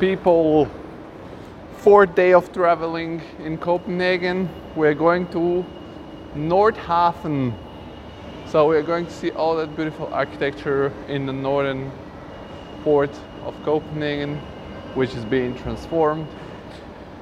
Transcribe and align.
people. 0.00 0.66
Fourth 1.76 2.14
day 2.14 2.32
of 2.32 2.52
traveling 2.52 3.22
in 3.38 3.58
Copenhagen. 3.58 4.48
We're 4.74 4.94
going 4.94 5.28
to 5.28 5.64
Nordhafen. 6.34 7.54
So 8.46 8.66
we're 8.66 8.82
going 8.82 9.04
to 9.06 9.12
see 9.12 9.30
all 9.30 9.56
that 9.56 9.76
beautiful 9.76 10.06
architecture 10.12 10.92
in 11.06 11.26
the 11.26 11.32
northern 11.32 11.92
port 12.82 13.10
of 13.44 13.54
Copenhagen, 13.62 14.38
which 14.94 15.14
is 15.14 15.24
being 15.26 15.54
transformed. 15.56 16.26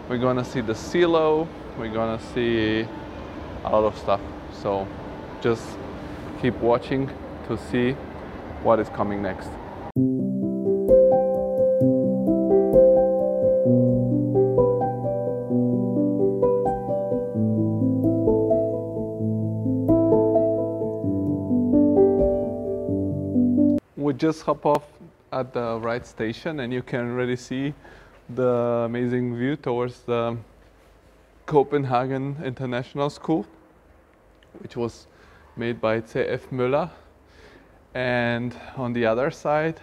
We're 0.09 0.19
gonna 0.19 0.45
see 0.45 0.61
the 0.61 0.75
silo. 0.75 1.49
We're 1.79 1.93
gonna 1.93 2.23
see 2.33 2.87
a 3.65 3.71
lot 3.71 3.85
of 3.85 3.99
stuff. 3.99 4.21
So 4.53 4.87
just 5.41 5.65
keep 6.41 6.55
watching 6.57 7.11
to 7.49 7.59
see 7.59 7.93
what 8.63 8.79
is 8.79 8.89
coming 8.89 9.21
next. 9.21 9.51
Just 24.19 24.43
hop 24.43 24.67
off 24.67 24.85
at 25.33 25.53
the 25.53 25.79
right 25.81 26.07
station 26.07 26.61
and 26.61 26.73
you 26.73 26.83
can 26.83 27.13
already 27.13 27.37
see 27.37 27.73
the 28.29 28.85
amazing 28.87 29.37
view 29.37 29.57
towards 29.57 30.01
the 30.01 30.37
Copenhagen 31.47 32.37
International 32.45 33.09
School, 33.09 33.47
which 34.59 34.77
was 34.77 35.07
made 35.57 35.81
by 35.81 36.03
C.F. 36.03 36.51
Møller. 36.51 36.91
And 37.95 38.55
on 38.77 38.93
the 38.93 39.07
other 39.07 39.31
side, 39.31 39.81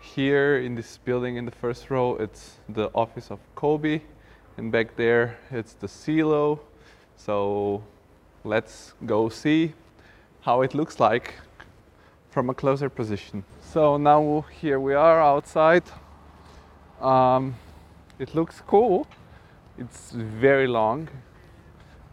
here 0.00 0.58
in 0.58 0.74
this 0.74 0.98
building 0.98 1.36
in 1.36 1.44
the 1.44 1.50
first 1.52 1.90
row, 1.90 2.16
it's 2.16 2.56
the 2.68 2.90
office 2.94 3.30
of 3.30 3.38
COBE, 3.54 4.00
and 4.56 4.72
back 4.72 4.96
there 4.96 5.38
it's 5.50 5.74
the 5.74 5.88
silo. 5.88 6.60
So 7.16 7.82
let's 8.44 8.94
go 9.04 9.28
see 9.28 9.72
how 10.40 10.62
it 10.62 10.74
looks 10.74 10.98
like 10.98 11.34
from 12.36 12.50
a 12.50 12.54
closer 12.54 12.90
position. 12.90 13.42
So 13.62 13.96
now 13.96 14.44
here 14.60 14.78
we 14.78 14.92
are 14.92 15.22
outside. 15.22 15.84
Um, 17.00 17.54
it 18.18 18.34
looks 18.34 18.60
cool. 18.66 19.06
It's 19.78 20.10
very 20.10 20.66
long, 20.66 21.08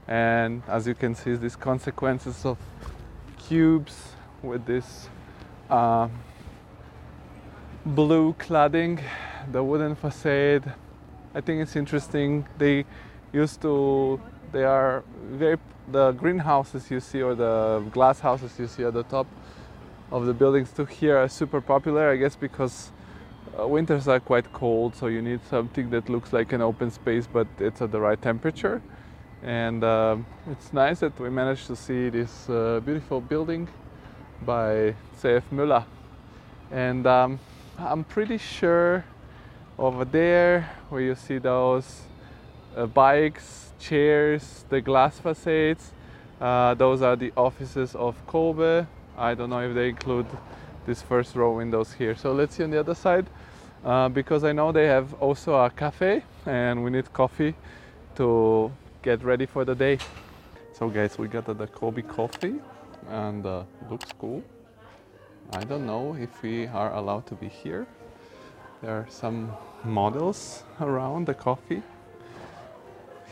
and 0.08 0.64
as 0.70 0.88
you 0.88 0.96
can 0.96 1.14
see, 1.14 1.36
these 1.36 1.58
consequences 1.58 2.46
of 2.46 2.58
cubes 3.38 4.16
with 4.42 4.66
this 4.66 5.10
uh, 5.70 6.08
blue 7.86 8.32
cladding, 8.40 9.04
the 9.52 9.62
wooden 9.62 9.94
facade. 9.94 10.72
I 11.36 11.42
think 11.42 11.62
it's 11.62 11.76
interesting. 11.76 12.48
They 12.58 12.86
used 13.34 13.62
to, 13.64 14.22
they 14.54 14.64
are 14.64 15.04
very, 15.32 15.58
the 15.92 16.12
greenhouses 16.14 16.90
you 16.90 17.02
see 17.02 17.22
or 17.22 17.36
the 17.36 17.84
glass 17.92 18.22
houses 18.22 18.58
you 18.58 18.68
see 18.68 18.86
at 18.86 18.94
the 18.94 19.04
top 19.04 19.28
of 20.12 20.26
the 20.26 20.34
buildings 20.34 20.72
to 20.74 20.86
here 20.86 21.18
are 21.18 21.28
super 21.28 21.62
popular, 21.62 22.12
I 22.12 22.18
guess, 22.18 22.36
because 22.36 22.92
uh, 23.60 23.68
winters 23.68 24.08
are 24.08 24.20
quite 24.20 24.52
cold, 24.54 24.96
so 24.96 25.08
you 25.08 25.22
need 25.22 25.40
something 25.50 25.90
that 25.92 26.10
looks 26.10 26.34
like 26.34 26.54
an 26.54 26.62
open 26.62 26.92
space, 26.92 27.28
but 27.28 27.48
it's 27.60 27.82
at 27.82 27.92
the 27.92 28.00
right 28.00 28.22
temperature. 28.22 28.82
And 29.44 29.84
um, 29.84 30.26
it's 30.50 30.72
nice 30.72 31.02
that 31.02 31.20
we 31.20 31.30
managed 31.30 31.68
to 31.68 31.76
see 31.76 32.10
this 32.10 32.50
uh, 32.50 32.80
beautiful 32.84 33.22
building 33.22 33.68
by 34.46 34.96
C.F. 35.18 35.44
Møller. 35.52 35.86
And 36.72 37.06
um, 37.06 37.40
I'm 37.78 38.04
pretty 38.04 38.38
sure 38.38 39.06
over 39.78 40.06
there, 40.06 40.70
where 40.90 41.02
you 41.02 41.16
see 41.16 41.40
those 41.40 42.04
uh, 42.76 42.86
bikes, 42.86 43.74
chairs, 43.80 44.66
the 44.70 44.82
glass 44.82 45.20
facades, 45.20 45.92
uh, 46.40 46.74
those 46.74 47.02
are 47.02 47.16
the 47.16 47.32
offices 47.36 47.96
of 47.96 48.16
COBE. 48.28 48.88
I 49.18 49.34
don't 49.36 49.50
know 49.50 49.60
if 49.60 49.74
they 49.74 49.90
include 49.90 50.26
this 50.86 51.02
first 51.02 51.36
row 51.36 51.58
windows 51.58 51.94
here. 51.94 52.16
So 52.16 52.34
let's 52.34 52.56
see 52.56 52.64
on 52.64 52.72
the 52.72 52.80
other 52.80 52.96
side, 52.96 53.28
uh, 53.86 54.10
because 54.10 54.44
I 54.44 54.52
know 54.52 54.72
they 54.72 54.88
have 54.88 55.14
also 55.16 55.56
a 55.56 55.70
cafe 55.70 56.24
and 56.46 56.84
we 56.84 56.90
need 56.90 57.12
coffee 57.14 57.56
to 58.16 58.72
get 59.02 59.24
ready 59.24 59.46
for 59.46 59.66
the 59.66 59.76
day. 59.76 60.00
So 60.74 60.90
guys, 60.90 61.18
we 61.18 61.28
got 61.28 61.46
the 61.46 61.68
COBE 61.68 62.08
coffee 62.08 62.56
and 63.10 63.46
uh, 63.46 63.64
looks 63.90 64.12
cool. 64.18 64.44
I 65.54 65.64
don't 65.64 65.86
know 65.86 66.16
if 66.16 66.42
we 66.42 66.68
are 66.68 66.94
allowed 66.94 67.28
to 67.28 67.36
be 67.36 67.48
here. 67.48 67.86
There 68.82 68.92
are 68.92 69.08
some 69.10 69.52
models 69.84 70.64
around 70.82 71.28
the 71.28 71.34
coffee. 71.34 71.84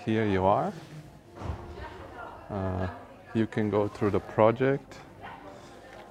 Here 0.05 0.25
you 0.25 0.45
are. 0.45 0.71
Uh, 2.49 2.87
you 3.33 3.47
can 3.47 3.69
go 3.69 3.87
through 3.87 4.11
the 4.11 4.19
project, 4.19 4.97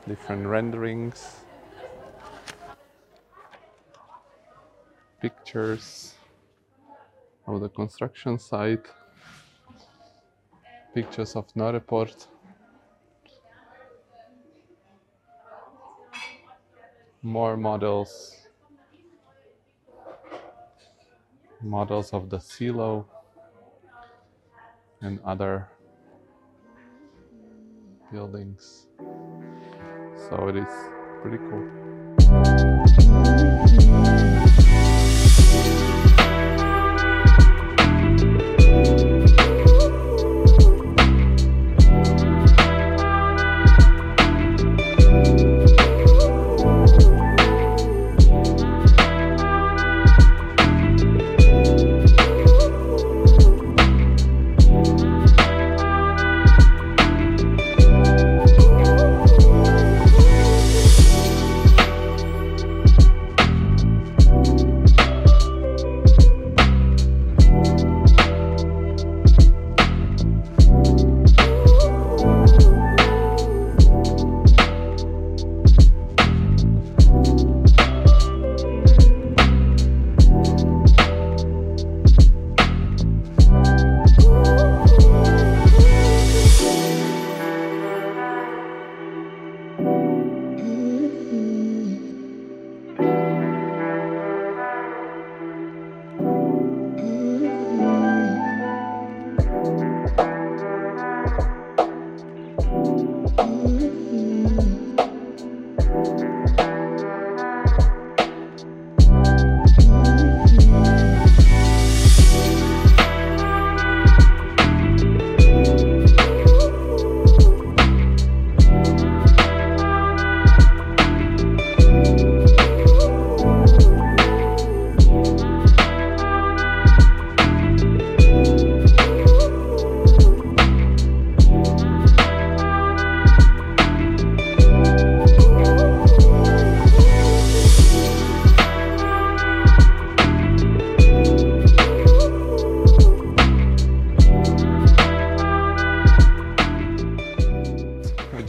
different 0.07 0.47
renderings, 0.47 1.45
pictures 5.21 6.15
of 7.47 7.61
the 7.61 7.69
construction 7.69 8.39
site, 8.39 8.87
pictures 10.95 11.37
of 11.37 11.45
Norreport. 11.55 12.27
More 17.23 17.57
models, 17.57 18.47
models 21.63 22.15
of 22.15 22.31
the 22.31 22.41
silo 22.41 23.07
and 25.03 25.21
other 25.25 25.69
buildings. 28.11 28.87
So 30.31 30.47
it 30.47 30.55
is 30.55 30.65
pretty 31.23 31.39
cool. 31.51 31.67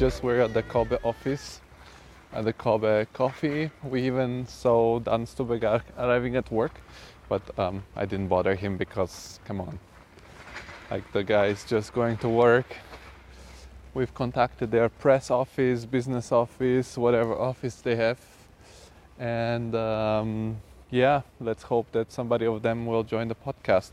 Office. 0.01 0.23
We're 0.23 0.41
at 0.41 0.55
the 0.55 0.63
COBE 0.63 0.97
office, 1.03 1.61
at 2.33 2.43
the 2.43 2.53
COBE 2.53 3.05
coffee. 3.13 3.69
We 3.83 4.01
even 4.07 4.47
saw 4.47 4.97
Dan 4.97 5.27
Stubbergaard 5.27 5.83
arriving 5.95 6.35
at 6.35 6.51
work, 6.51 6.81
but 7.29 7.43
um, 7.59 7.83
I 7.95 8.05
didn't 8.05 8.27
bother 8.27 8.55
him 8.55 8.77
because, 8.77 9.39
come 9.45 9.61
on, 9.61 9.77
like 10.89 11.03
the 11.11 11.23
guy 11.23 11.47
is 11.47 11.63
just 11.65 11.93
going 11.93 12.17
to 12.17 12.29
work. 12.29 12.77
We've 13.93 14.11
contacted 14.11 14.71
their 14.71 14.89
press 14.89 15.29
office, 15.29 15.85
business 15.85 16.31
office, 16.31 16.97
whatever 16.97 17.35
office 17.35 17.75
they 17.75 17.95
have, 17.95 18.19
and 19.19 19.75
um, 19.75 20.57
yeah, 20.89 21.21
let's 21.39 21.61
hope 21.61 21.91
that 21.91 22.11
somebody 22.11 22.47
of 22.47 22.63
them 22.63 22.87
will 22.87 23.03
join 23.03 23.27
the 23.27 23.35
podcast. 23.35 23.91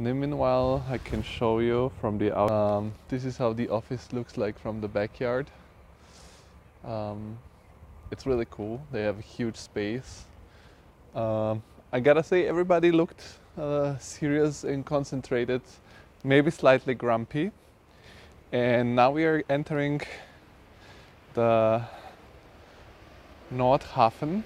Meanwhile, 0.00 0.84
I 0.88 0.98
can 0.98 1.24
show 1.24 1.58
you 1.58 1.90
from 2.00 2.18
the 2.18 2.32
out. 2.32 2.52
Um, 2.52 2.92
this 3.08 3.24
is 3.24 3.36
how 3.36 3.52
the 3.52 3.68
office 3.68 4.12
looks 4.12 4.36
like 4.36 4.56
from 4.56 4.80
the 4.80 4.86
backyard. 4.86 5.50
Um, 6.84 7.36
it's 8.12 8.24
really 8.24 8.46
cool. 8.48 8.80
They 8.92 9.02
have 9.02 9.18
a 9.18 9.22
huge 9.22 9.56
space. 9.56 10.24
Um, 11.16 11.64
I 11.92 11.98
gotta 11.98 12.22
say, 12.22 12.46
everybody 12.46 12.92
looked 12.92 13.24
uh, 13.58 13.98
serious 13.98 14.62
and 14.62 14.86
concentrated, 14.86 15.62
maybe 16.22 16.52
slightly 16.52 16.94
grumpy. 16.94 17.50
And 18.52 18.94
now 18.94 19.10
we 19.10 19.24
are 19.24 19.42
entering 19.50 20.00
the 21.34 21.82
Nordhafen. 23.52 24.44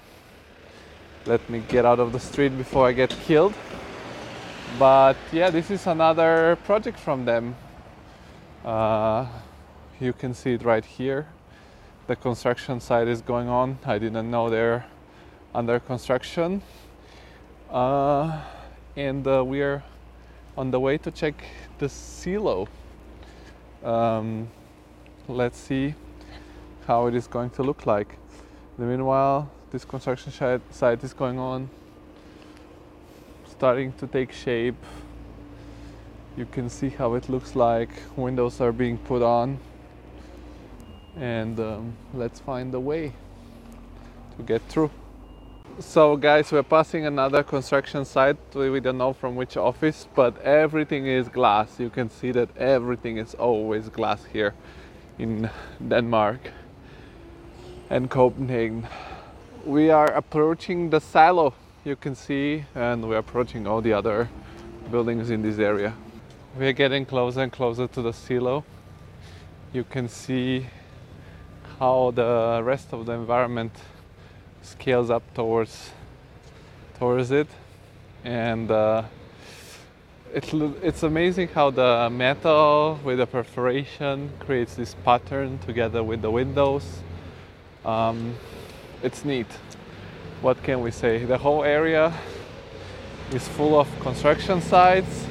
Let 1.27 1.47
me 1.47 1.61
get 1.67 1.85
out 1.85 1.99
of 1.99 2.11
the 2.11 2.19
street 2.19 2.57
before 2.57 2.87
I 2.87 2.91
get 2.91 3.11
killed 3.11 3.53
but 4.79 5.15
yeah 5.31 5.49
this 5.49 5.69
is 5.69 5.87
another 5.87 6.57
project 6.65 6.99
from 6.99 7.25
them. 7.25 7.55
Uh, 8.65 9.27
you 9.99 10.13
can 10.13 10.33
see 10.33 10.53
it 10.53 10.63
right 10.63 10.85
here. 10.85 11.27
The 12.07 12.15
construction 12.15 12.79
site 12.79 13.07
is 13.07 13.21
going 13.21 13.49
on. 13.49 13.77
I 13.85 13.99
didn't 13.99 14.29
know 14.31 14.49
they're 14.49 14.85
under 15.53 15.79
construction. 15.79 16.61
Uh, 17.69 18.41
and 18.95 19.27
uh, 19.27 19.43
we 19.45 19.61
are 19.61 19.83
on 20.57 20.71
the 20.71 20.79
way 20.79 20.97
to 20.97 21.11
check 21.11 21.43
the 21.77 21.89
silo. 21.89 22.67
Um, 23.83 24.49
let's 25.27 25.57
see 25.57 25.95
how 26.87 27.07
it 27.07 27.15
is 27.15 27.27
going 27.27 27.49
to 27.51 27.63
look 27.63 27.85
like. 27.85 28.17
In 28.77 28.85
the 28.85 28.89
meanwhile 28.89 29.49
this 29.71 29.85
construction 29.85 30.31
site 30.71 31.03
is 31.03 31.13
going 31.13 31.39
on 31.39 31.69
starting 33.63 33.93
to 33.93 34.05
take 34.05 34.33
shape. 34.33 34.75
You 36.35 36.45
can 36.45 36.67
see 36.67 36.89
how 36.89 37.13
it 37.13 37.29
looks 37.29 37.55
like. 37.55 37.91
Windows 38.17 38.59
are 38.59 38.73
being 38.73 38.97
put 38.97 39.21
on. 39.21 39.57
And 41.15 41.57
um, 41.57 41.93
let's 42.13 42.41
find 42.41 42.73
a 42.73 42.79
way 42.81 43.13
to 44.35 44.43
get 44.43 44.61
through. 44.63 44.91
So, 45.79 46.17
guys, 46.17 46.51
we're 46.51 46.61
passing 46.61 47.05
another 47.05 47.41
construction 47.41 48.03
site. 48.03 48.35
We 48.53 48.81
don't 48.81 48.97
know 48.97 49.13
from 49.13 49.37
which 49.37 49.55
office, 49.55 50.09
but 50.13 50.37
everything 50.41 51.07
is 51.07 51.29
glass. 51.29 51.79
You 51.79 51.89
can 51.89 52.09
see 52.09 52.33
that 52.33 52.49
everything 52.57 53.17
is 53.17 53.33
always 53.33 53.87
glass 53.87 54.25
here 54.25 54.55
in 55.17 55.49
Denmark 55.87 56.51
and 57.89 58.09
Copenhagen. 58.09 58.89
We 59.65 59.89
are 59.89 60.11
approaching 60.11 60.89
the 60.89 60.99
silo 60.99 61.53
you 61.85 61.97
can 61.97 62.15
see 62.15 62.63
and 62.75 63.07
we're 63.07 63.17
approaching 63.17 63.67
all 63.67 63.81
the 63.81 63.91
other 63.91 64.29
buildings 64.89 65.29
in 65.29 65.41
this 65.41 65.59
area. 65.59 65.93
We're 66.57 66.71
getting 66.71 67.05
closer 67.05 67.41
and 67.41 67.51
closer 67.51 67.87
to 67.87 68.01
the 68.01 68.13
silo. 68.13 68.63
You 69.73 69.83
can 69.83 70.07
see 70.07 70.67
how 71.79 72.11
the 72.11 72.61
rest 72.63 72.93
of 72.93 73.05
the 73.05 73.11
environment 73.13 73.73
scales 74.61 75.09
up 75.09 75.23
towards 75.33 75.91
towards 76.99 77.31
it 77.31 77.47
and 78.23 78.71
uh, 78.71 79.03
it's, 80.33 80.53
it's 80.53 81.03
amazing 81.03 81.49
how 81.49 81.69
the 81.69 82.09
metal 82.09 82.97
with 83.03 83.17
the 83.17 83.27
perforation 83.27 84.31
creates 84.39 84.75
this 84.75 84.95
pattern 85.03 85.59
together 85.65 86.01
with 86.01 86.21
the 86.21 86.31
windows 86.31 86.85
um, 87.83 88.35
it's 89.01 89.25
neat 89.25 89.47
what 90.43 90.61
can 90.61 90.81
we 90.81 90.91
say? 90.91 91.23
The 91.23 91.37
whole 91.37 91.63
area 91.63 92.13
is 93.31 93.47
full 93.47 93.79
of 93.79 93.87
construction 94.01 94.61
sites, 94.61 95.25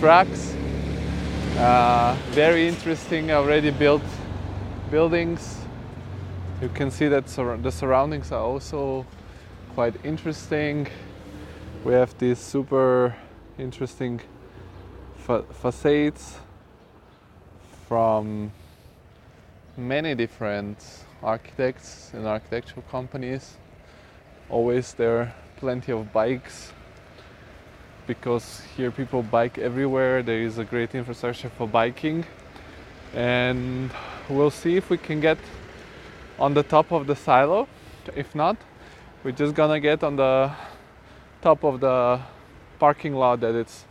tracks, 0.00 0.56
uh, 1.56 2.16
very 2.30 2.66
interesting 2.66 3.30
already 3.30 3.70
built 3.70 4.02
buildings. 4.90 5.56
You 6.60 6.68
can 6.70 6.90
see 6.90 7.06
that 7.06 7.28
sur- 7.28 7.56
the 7.58 7.70
surroundings 7.70 8.32
are 8.32 8.40
also 8.40 9.06
quite 9.74 9.94
interesting. 10.04 10.88
We 11.84 11.92
have 11.92 12.18
these 12.18 12.40
super 12.40 13.14
interesting 13.56 14.20
fa- 15.14 15.44
facades 15.52 16.40
from 17.86 18.50
many 19.76 20.16
different 20.16 21.04
architects 21.22 22.10
and 22.14 22.26
architectural 22.26 22.82
companies 22.90 23.58
always 24.52 24.94
there 24.94 25.34
plenty 25.56 25.90
of 25.90 26.12
bikes 26.12 26.72
because 28.06 28.62
here 28.76 28.92
people 28.92 29.22
bike 29.22 29.58
everywhere 29.58 30.22
there 30.22 30.42
is 30.42 30.58
a 30.58 30.64
great 30.64 30.94
infrastructure 30.94 31.48
for 31.48 31.66
biking 31.66 32.24
and 33.14 33.90
we'll 34.28 34.50
see 34.50 34.76
if 34.76 34.90
we 34.90 34.98
can 34.98 35.18
get 35.20 35.38
on 36.38 36.54
the 36.54 36.62
top 36.62 36.92
of 36.92 37.08
the 37.08 37.16
silo 37.16 37.66
if 38.14 38.34
not 38.34 38.56
we're 39.24 39.32
just 39.32 39.54
gonna 39.54 39.80
get 39.80 40.04
on 40.04 40.16
the 40.16 40.50
top 41.40 41.64
of 41.64 41.80
the 41.80 42.20
parking 42.78 43.14
lot 43.14 43.40
that 43.40 43.54
it's 43.54 43.84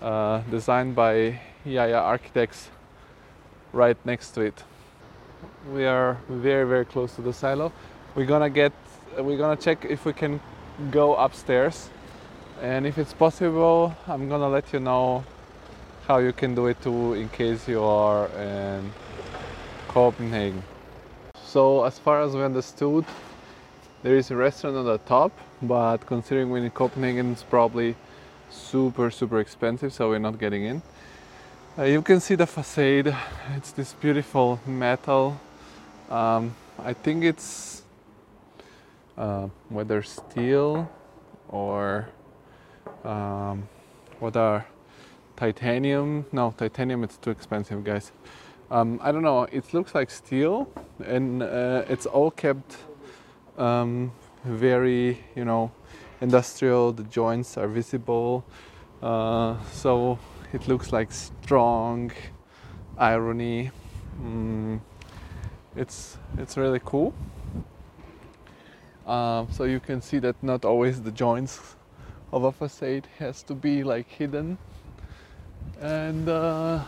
uh, 0.00 0.40
designed 0.50 0.94
by 0.94 1.40
JAJA 1.66 2.00
Architects 2.00 2.70
right 3.72 3.96
next 4.04 4.30
to 4.32 4.40
it. 4.40 4.64
We 5.72 5.84
are 5.84 6.18
very 6.28 6.66
very 6.66 6.84
close 6.84 7.14
to 7.16 7.22
the 7.22 7.32
silo. 7.32 7.72
We're 8.14 8.26
gonna 8.26 8.50
get 8.50 8.72
we're 9.18 9.38
gonna 9.38 9.56
check 9.56 9.84
if 9.84 10.04
we 10.04 10.12
can 10.12 10.40
go 10.90 11.14
upstairs. 11.14 11.90
And 12.62 12.86
if 12.86 12.98
it's 12.98 13.14
possible 13.14 13.94
i'm 14.06 14.28
gonna 14.28 14.48
let 14.48 14.72
you 14.72 14.80
know 14.80 15.24
how 16.06 16.18
you 16.18 16.32
can 16.32 16.54
do 16.54 16.66
it 16.66 16.80
too 16.82 17.14
in 17.14 17.28
case 17.28 17.68
you 17.68 17.82
are 17.82 18.26
in 18.36 18.92
copenhagen. 19.88 20.62
So 21.44 21.84
as 21.84 21.98
far 21.98 22.22
as 22.22 22.34
we 22.34 22.42
understood 22.42 23.04
there 24.02 24.16
is 24.16 24.30
a 24.30 24.36
restaurant 24.36 24.76
on 24.76 24.84
the 24.84 24.98
top 24.98 25.32
but 25.62 25.98
considering 26.06 26.50
we're 26.50 26.64
in 26.64 26.70
copenhagen 26.70 27.32
it's 27.32 27.42
probably 27.42 27.94
super 28.50 29.10
super 29.10 29.40
expensive 29.40 29.92
so 29.92 30.10
we're 30.10 30.18
not 30.18 30.38
getting 30.38 30.64
in. 30.64 30.82
Uh, 31.78 31.84
you 31.84 32.02
can 32.02 32.20
see 32.20 32.34
the 32.34 32.46
facade. 32.46 33.16
It's 33.56 33.72
this 33.72 33.92
beautiful 33.94 34.60
metal. 34.66 35.40
Um, 36.10 36.54
i 36.82 36.92
think 36.92 37.24
it's 37.24 37.82
uh, 39.20 39.48
whether 39.68 40.02
steel 40.02 40.90
or 41.48 42.08
um, 43.04 43.68
what 44.18 44.36
are 44.36 44.66
titanium? 45.36 46.24
No 46.32 46.54
titanium 46.56 47.04
it's 47.04 47.18
too 47.18 47.30
expensive 47.30 47.84
guys. 47.84 48.12
Um, 48.70 48.98
I 49.02 49.12
don't 49.12 49.22
know 49.22 49.42
it 49.44 49.74
looks 49.74 49.94
like 49.94 50.10
steel 50.10 50.68
and 51.04 51.42
uh, 51.42 51.84
it's 51.88 52.06
all 52.06 52.30
kept 52.30 52.78
um, 53.58 54.12
very 54.44 55.22
you 55.36 55.44
know 55.44 55.70
industrial 56.20 56.92
the 56.92 57.04
joints 57.04 57.58
are 57.58 57.68
visible 57.68 58.44
uh, 59.02 59.56
so 59.72 60.18
it 60.52 60.66
looks 60.66 60.92
like 60.92 61.12
strong 61.12 62.10
irony. 62.96 63.70
Mm, 64.22 64.80
it's 65.76 66.18
it's 66.38 66.56
really 66.56 66.80
cool 66.84 67.14
um, 69.06 69.48
so 69.50 69.64
you 69.64 69.80
can 69.80 70.00
see 70.00 70.18
that 70.18 70.36
not 70.42 70.64
always 70.64 71.02
the 71.02 71.10
joints 71.10 71.76
of 72.32 72.44
a 72.44 72.52
facade 72.52 73.06
has 73.18 73.42
to 73.44 73.54
be 73.54 73.82
like 73.82 74.08
hidden. 74.08 74.58
And 75.80 76.28
uh, 76.28 76.84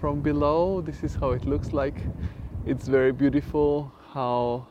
from 0.00 0.20
below, 0.20 0.80
this 0.80 1.02
is 1.02 1.14
how 1.14 1.32
it 1.32 1.46
looks 1.46 1.72
like. 1.72 1.96
It's 2.66 2.88
very 2.88 3.12
beautiful 3.12 3.92
how 4.12 4.66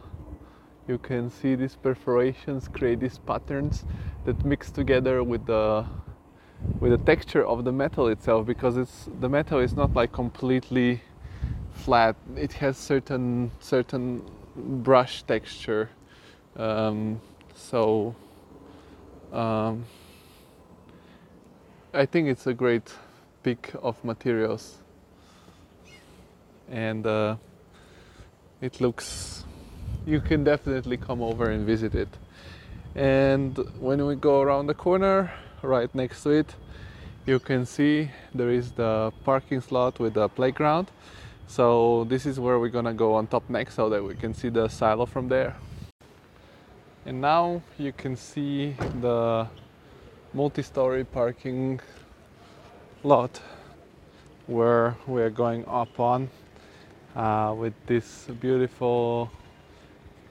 you 0.88 0.98
can 0.98 1.30
see 1.30 1.56
these 1.56 1.75
perforations 1.75 2.68
create 2.68 3.00
these 3.00 3.18
patterns 3.18 3.86
that 4.25 4.44
mix 4.44 4.72
together 4.72 5.24
with 5.24 5.46
the 5.46 5.86
with 6.80 6.92
the 6.92 6.98
texture 7.06 7.46
of 7.46 7.65
the 7.65 7.72
metal 7.72 8.08
itself 8.08 8.46
because 8.46 8.77
it's 8.77 9.10
the 9.20 9.30
metal 9.30 9.60
is 9.60 9.75
not 9.75 9.94
like 9.94 10.12
completely 10.12 11.01
flat 11.72 12.15
it 12.36 12.53
has 12.53 12.77
certain 12.77 13.51
certain 13.60 14.22
brush 14.56 15.24
texture 15.24 15.89
um, 16.55 17.19
so 17.55 18.15
um, 19.31 19.86
I 21.93 22.05
think 22.05 22.27
it's 22.27 22.48
a 22.48 22.53
great 22.53 22.93
pick 23.43 23.74
of 23.81 24.03
materials. 24.03 24.77
and 26.69 27.05
uh, 27.05 27.36
it 28.62 28.81
looks. 28.81 29.43
You 30.05 30.19
can 30.19 30.43
definitely 30.43 30.98
come 30.98 31.22
over 31.22 31.50
and 31.50 31.65
visit 31.65 31.95
it. 31.95 32.10
And 32.95 33.57
when 33.79 34.05
we 34.05 34.15
go 34.15 34.41
around 34.41 34.67
the 34.67 34.74
corner, 34.74 35.31
right 35.62 35.93
next 35.95 36.24
to 36.24 36.31
it, 36.31 36.55
you 37.25 37.39
can 37.39 37.65
see 37.65 38.10
there 38.33 38.50
is 38.50 38.72
the 38.72 39.12
parking 39.24 39.62
slot 39.62 40.00
with 40.00 40.13
the 40.13 40.27
playground. 40.29 40.91
So 41.48 42.05
this 42.05 42.25
is 42.25 42.39
where 42.39 42.60
we're 42.60 42.69
gonna 42.69 42.93
go 42.93 43.15
on 43.15 43.27
top 43.27 43.50
next 43.50 43.75
so 43.75 43.89
that 43.89 44.03
we 44.03 44.15
can 44.15 44.33
see 44.33 44.50
the 44.50 44.67
silo 44.67 45.05
from 45.05 45.29
there. 45.29 45.55
And 47.05 47.19
now 47.19 47.62
you 47.77 47.91
can 47.91 48.15
see 48.15 48.77
the 49.01 49.45
multi-story 50.33 51.03
parking 51.03 51.81
lot 53.03 53.41
where 54.48 54.95
we're 55.05 55.29
going 55.29 55.65
up 55.67 56.00
on 56.00 56.29
uh, 57.13 57.53
with 57.57 57.74
this 57.88 58.27
beautiful 58.39 59.29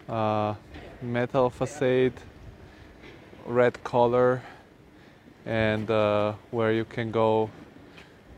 uh, 0.09 0.55
metal 1.03 1.51
facade, 1.51 2.15
red 3.45 3.85
color, 3.85 4.41
and 5.45 5.91
uh, 5.91 6.33
where 6.53 6.73
you 6.73 6.87
can 6.87 7.11
go 7.11 7.51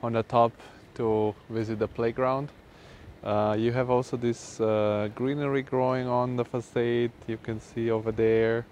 on 0.02 0.14
the 0.14 0.24
top 0.24 0.50
to 0.96 1.32
visit 1.50 1.78
the 1.78 1.86
playground. 1.86 2.48
Uh, 3.24 3.56
you 3.58 3.72
have 3.72 3.88
also 3.88 4.18
this 4.18 4.60
uh, 4.60 5.08
greenery 5.14 5.62
growing 5.62 6.06
on 6.06 6.36
the 6.36 6.44
facade. 6.44 7.10
You 7.26 7.38
can 7.42 7.58
see 7.58 7.90
over 7.90 8.12
there. 8.12 8.66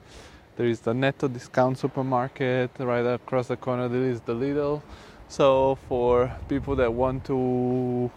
There 0.57 0.67
is 0.67 0.81
the 0.81 0.93
Netto 0.93 1.29
discount 1.29 1.79
supermarket 1.79 2.71
right 2.79 3.01
across 3.01 3.49
the 3.49 3.57
corner. 3.57 3.89
There 3.89 4.03
is 4.03 4.21
the 4.21 4.35
Lidl. 4.35 4.83
So 5.29 5.79
for 5.89 6.31
people 6.51 6.77
that 6.77 6.93
want 6.93 7.25
to, 7.25 8.11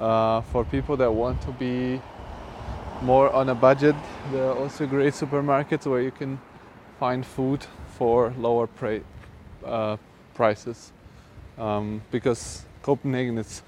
uh, 0.00 0.40
for 0.40 0.64
people 0.64 0.96
that 0.96 1.12
want 1.12 1.40
to 1.42 1.52
be 1.52 2.00
more 3.02 3.32
on 3.32 3.48
a 3.48 3.54
budget, 3.54 3.94
there 4.32 4.46
are 4.46 4.56
also 4.56 4.86
great 4.86 5.12
supermarkets 5.12 5.86
where 5.86 6.00
you 6.00 6.10
can 6.10 6.40
find 6.98 7.24
food 7.24 7.64
for 7.96 8.34
lower 8.36 8.68
uh, 9.64 9.96
prices. 10.34 10.90
Um, 11.56 12.02
because 12.10 12.64
Copenhagen 12.82 13.38
is 13.38 13.62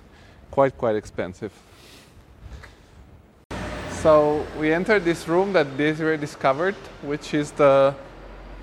quite 0.51 0.77
quite 0.77 0.97
expensive. 0.97 1.53
So 4.03 4.47
we 4.59 4.73
entered 4.73 5.05
this 5.05 5.27
room 5.27 5.53
that 5.55 5.77
Desiree 5.77 6.19
discovered, 6.19 6.75
which 7.03 7.33
is 7.33 7.51
the 7.53 7.95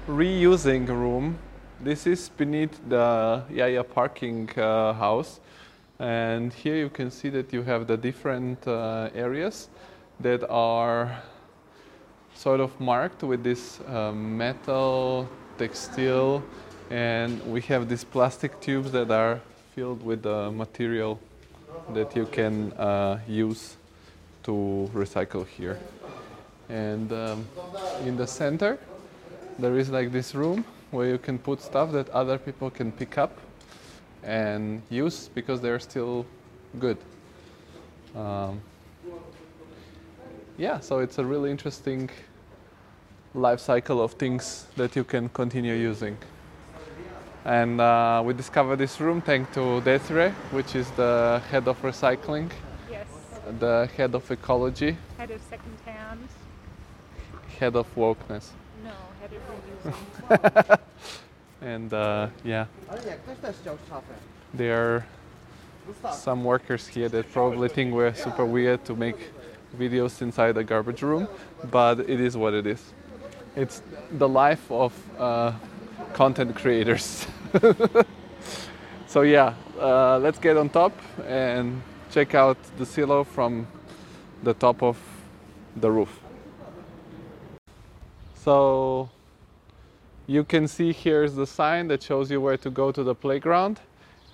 reusing 0.07 0.87
room. 0.87 1.39
This 1.81 2.05
is 2.05 2.29
beneath 2.29 2.79
the 2.87 3.43
JAJA 3.51 3.89
parking 3.89 4.49
uh, 4.57 4.93
house. 4.93 5.39
And 5.99 6.53
here 6.53 6.75
you 6.75 6.89
can 6.89 7.09
see 7.09 7.29
that 7.29 7.51
you 7.51 7.63
have 7.63 7.87
the 7.87 7.97
different 7.97 8.65
uh, 8.67 9.09
areas 9.15 9.69
that 10.19 10.47
are 10.49 11.23
sort 12.35 12.59
of 12.59 12.79
marked 12.79 13.23
with 13.23 13.43
this 13.43 13.79
uh, 13.87 14.11
metal, 14.11 15.27
textile, 15.57 16.43
and 16.89 17.41
we 17.51 17.61
have 17.61 17.89
these 17.89 18.03
plastic 18.03 18.59
tubes 18.61 18.91
that 18.91 19.09
are 19.09 19.41
filled 19.73 20.03
with 20.03 20.21
the 20.21 20.51
material 20.51 21.19
that 21.93 22.15
you 22.15 22.27
can 22.27 22.71
uh, 22.73 23.19
use 23.27 23.77
to 24.43 24.89
recycle 24.93 25.47
here. 25.47 25.79
And 26.69 27.11
um, 27.11 27.47
in 28.05 28.15
the 28.17 28.27
center, 28.27 28.77
there 29.59 29.77
is 29.77 29.89
like 29.89 30.11
this 30.11 30.33
room 30.33 30.65
where 30.91 31.09
you 31.09 31.17
can 31.17 31.37
put 31.37 31.61
stuff 31.61 31.91
that 31.91 32.09
other 32.09 32.37
people 32.37 32.69
can 32.69 32.91
pick 32.91 33.17
up 33.17 33.37
and 34.23 34.81
use 34.89 35.29
because 35.33 35.61
they're 35.61 35.79
still 35.79 36.25
good. 36.79 36.97
Um, 38.15 38.61
yeah, 40.57 40.79
so 40.79 40.99
it's 40.99 41.17
a 41.17 41.25
really 41.25 41.51
interesting 41.51 42.09
life 43.33 43.59
cycle 43.59 44.01
of 44.01 44.13
things 44.13 44.67
that 44.77 44.95
you 44.95 45.03
can 45.03 45.29
continue 45.29 45.73
using. 45.73 46.17
And 47.45 47.81
uh, 47.81 48.21
we 48.23 48.33
discovered 48.33 48.77
this 48.77 49.01
room 49.01 49.21
thanks 49.21 49.53
to 49.55 49.81
Desiree, 49.81 50.29
which 50.51 50.75
is 50.75 50.89
the 50.91 51.41
head 51.49 51.67
of 51.67 51.81
recycling 51.81 52.49
the 53.59 53.89
head 53.97 54.15
of 54.15 54.29
ecology, 54.31 54.97
head 55.17 55.31
of 55.31 55.41
second 55.49 55.77
hand, 55.85 56.27
head 57.59 57.75
of 57.75 57.93
wokeness. 57.95 58.49
No, 58.83 58.91
head 59.21 59.31
of 59.33 60.39
reusing. 60.69 60.79
and 61.61 61.93
uh, 61.93 62.27
yeah, 62.43 62.65
there 64.53 64.77
are 64.77 65.05
some 66.13 66.43
workers 66.43 66.87
here 66.87 67.09
that 67.09 67.31
probably 67.31 67.69
think 67.69 67.93
we're 67.93 68.13
super 68.13 68.45
weird 68.45 68.85
to 68.85 68.95
make 68.95 69.17
videos 69.77 70.21
inside 70.21 70.57
a 70.57 70.63
garbage 70.63 71.01
room, 71.01 71.27
but 71.71 71.99
it 72.01 72.19
is 72.19 72.37
what 72.37 72.53
it 72.53 72.67
is. 72.67 72.93
It's 73.55 73.81
the 74.11 74.27
life 74.27 74.71
of 74.71 74.93
uh, 75.19 75.53
content 76.13 76.55
creators. 76.55 77.27
so 79.07 79.21
yeah, 79.21 79.53
uh, 79.79 80.19
let's 80.19 80.39
get 80.39 80.57
on 80.57 80.69
top 80.69 80.93
and 81.25 81.81
check 82.13 82.35
out 82.35 82.57
the 82.77 82.85
silo 82.85 83.23
from 83.23 83.65
the 84.43 84.53
top 84.53 84.83
of 84.83 84.97
the 85.75 85.89
roof. 85.89 86.19
So 88.35 89.09
you 90.27 90.43
can 90.43 90.67
see 90.67 90.93
here's 90.93 91.33
the 91.33 91.47
sign 91.47 91.87
that 91.87 92.03
shows 92.03 92.29
you 92.29 92.39
where 92.39 92.57
to 92.57 92.69
go 92.69 92.91
to 92.91 93.03
the 93.03 93.15
playground 93.15 93.79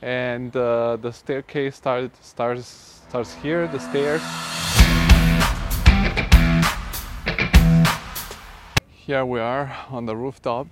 and 0.02 0.54
uh, 0.58 0.98
the 0.98 1.12
staircase 1.14 1.78
start, 1.78 2.12
starts, 2.22 3.02
starts 3.08 3.34
here, 3.36 3.66
the 3.68 3.80
stairs. 3.80 4.22
Here 8.90 9.26
we 9.26 9.40
are 9.40 9.74
on 9.90 10.06
the 10.06 10.18
rooftop. 10.18 10.68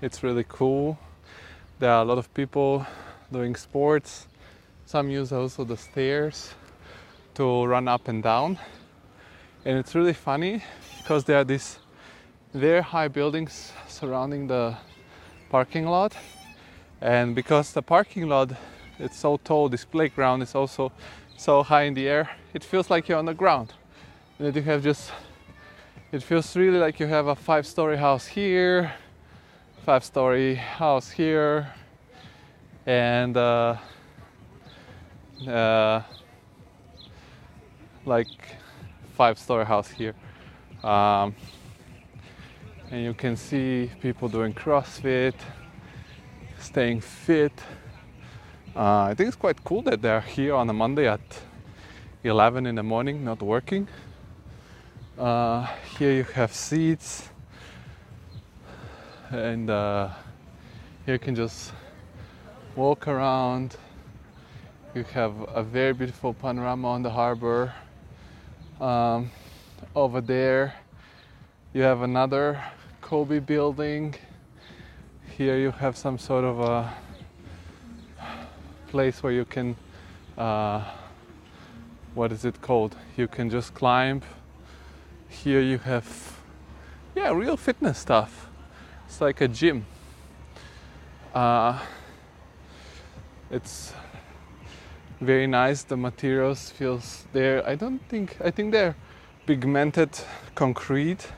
It's 0.00 0.22
really 0.22 0.44
cool. 0.48 0.96
There 1.80 1.90
are 1.90 2.02
a 2.02 2.04
lot 2.04 2.18
of 2.18 2.32
people 2.34 2.86
doing 3.32 3.56
sports 3.56 4.28
some 4.94 5.10
use 5.10 5.32
also 5.32 5.64
the 5.64 5.76
stairs 5.76 6.54
to 7.34 7.64
run 7.64 7.88
up 7.88 8.06
and 8.06 8.22
down. 8.22 8.56
And 9.64 9.76
it's 9.76 9.92
really 9.96 10.12
funny 10.12 10.62
because 10.98 11.24
there 11.24 11.38
are 11.38 11.44
these 11.44 11.80
very 12.52 12.80
high 12.80 13.08
buildings 13.08 13.72
surrounding 13.88 14.46
the 14.46 14.76
parking 15.50 15.86
lot. 15.86 16.16
And 17.00 17.34
because 17.34 17.72
the 17.72 17.82
parking 17.82 18.28
lot 18.28 18.52
is 19.00 19.16
so 19.16 19.36
tall, 19.38 19.68
this 19.68 19.84
playground 19.84 20.42
is 20.42 20.54
also 20.54 20.92
so 21.36 21.64
high 21.64 21.86
in 21.88 21.94
the 21.94 22.06
air, 22.08 22.30
it 22.52 22.62
feels 22.62 22.88
like 22.88 23.08
you're 23.08 23.18
on 23.18 23.26
the 23.26 23.34
ground. 23.34 23.72
And 24.38 24.46
that 24.46 24.54
you 24.54 24.62
have 24.62 24.84
just, 24.84 25.10
it 26.12 26.22
feels 26.22 26.54
really 26.54 26.78
like 26.78 27.00
you 27.00 27.08
have 27.08 27.26
a 27.26 27.34
five 27.34 27.66
story 27.66 27.96
house 27.96 28.28
here, 28.28 28.92
five 29.84 30.04
story 30.04 30.54
house 30.54 31.10
here, 31.10 31.66
and 32.86 33.36
uh, 33.36 33.76
uh, 35.48 36.02
like 38.04 38.56
five 39.16 39.38
story 39.38 39.64
house 39.64 39.88
here. 39.88 40.14
Um, 40.82 41.34
and 42.90 43.02
you 43.02 43.14
can 43.14 43.36
see 43.36 43.90
people 44.00 44.28
doing 44.28 44.52
crossfit 44.52 45.34
staying 46.58 47.00
fit. 47.00 47.52
Uh, 48.76 49.04
i 49.10 49.14
think 49.14 49.28
it's 49.28 49.36
quite 49.36 49.62
cool 49.64 49.82
that 49.82 50.02
they're 50.02 50.20
here 50.20 50.54
on 50.54 50.68
a 50.68 50.72
monday 50.72 51.06
at 51.06 51.20
11 52.24 52.64
in 52.66 52.74
the 52.74 52.82
morning 52.82 53.22
not 53.22 53.42
working. 53.42 53.86
Uh, 55.18 55.66
here 55.98 56.10
you 56.10 56.24
have 56.24 56.52
seats. 56.54 57.28
And 59.30 59.68
uh, 59.68 60.08
you 61.06 61.18
can 61.18 61.34
just 61.34 61.72
walk 62.74 63.06
around 63.08 63.76
you 64.94 65.02
have 65.12 65.34
a 65.52 65.60
very 65.60 65.92
beautiful 65.92 66.32
panorama 66.32 66.86
on 66.86 67.02
the 67.02 67.10
harbor. 67.10 67.74
Um, 68.80 69.32
over 69.96 70.20
there, 70.20 70.74
you 71.72 71.82
have 71.82 72.02
another 72.02 72.62
COBE 73.00 73.44
building. 73.44 74.14
Here 75.36 75.58
you 75.58 75.72
have 75.72 75.96
some 75.96 76.16
sort 76.16 76.44
of 76.44 76.60
a 76.60 76.94
place 78.86 79.20
where 79.20 79.32
you 79.32 79.44
can, 79.44 79.74
uh, 80.38 80.84
what 82.14 82.30
is 82.30 82.44
it 82.44 82.62
called? 82.62 82.94
You 83.16 83.26
can 83.26 83.50
just 83.50 83.74
climb. 83.74 84.22
Here 85.28 85.60
you 85.60 85.78
have, 85.78 86.38
yeah, 87.16 87.32
real 87.32 87.56
fitness 87.56 87.98
stuff. 87.98 88.48
It's 89.08 89.20
like 89.20 89.40
a 89.40 89.48
gym. 89.48 89.86
Uh, 91.34 91.80
it's 93.50 93.92
very 95.24 95.46
nice. 95.46 95.82
The 95.82 95.96
materials 95.96 96.70
feels 96.70 97.24
there. 97.32 97.66
I 97.66 97.74
don't 97.74 98.00
think 98.08 98.36
I 98.44 98.50
think 98.50 98.72
they're 98.72 98.94
pigmented 99.46 100.10
concrete 100.54 101.32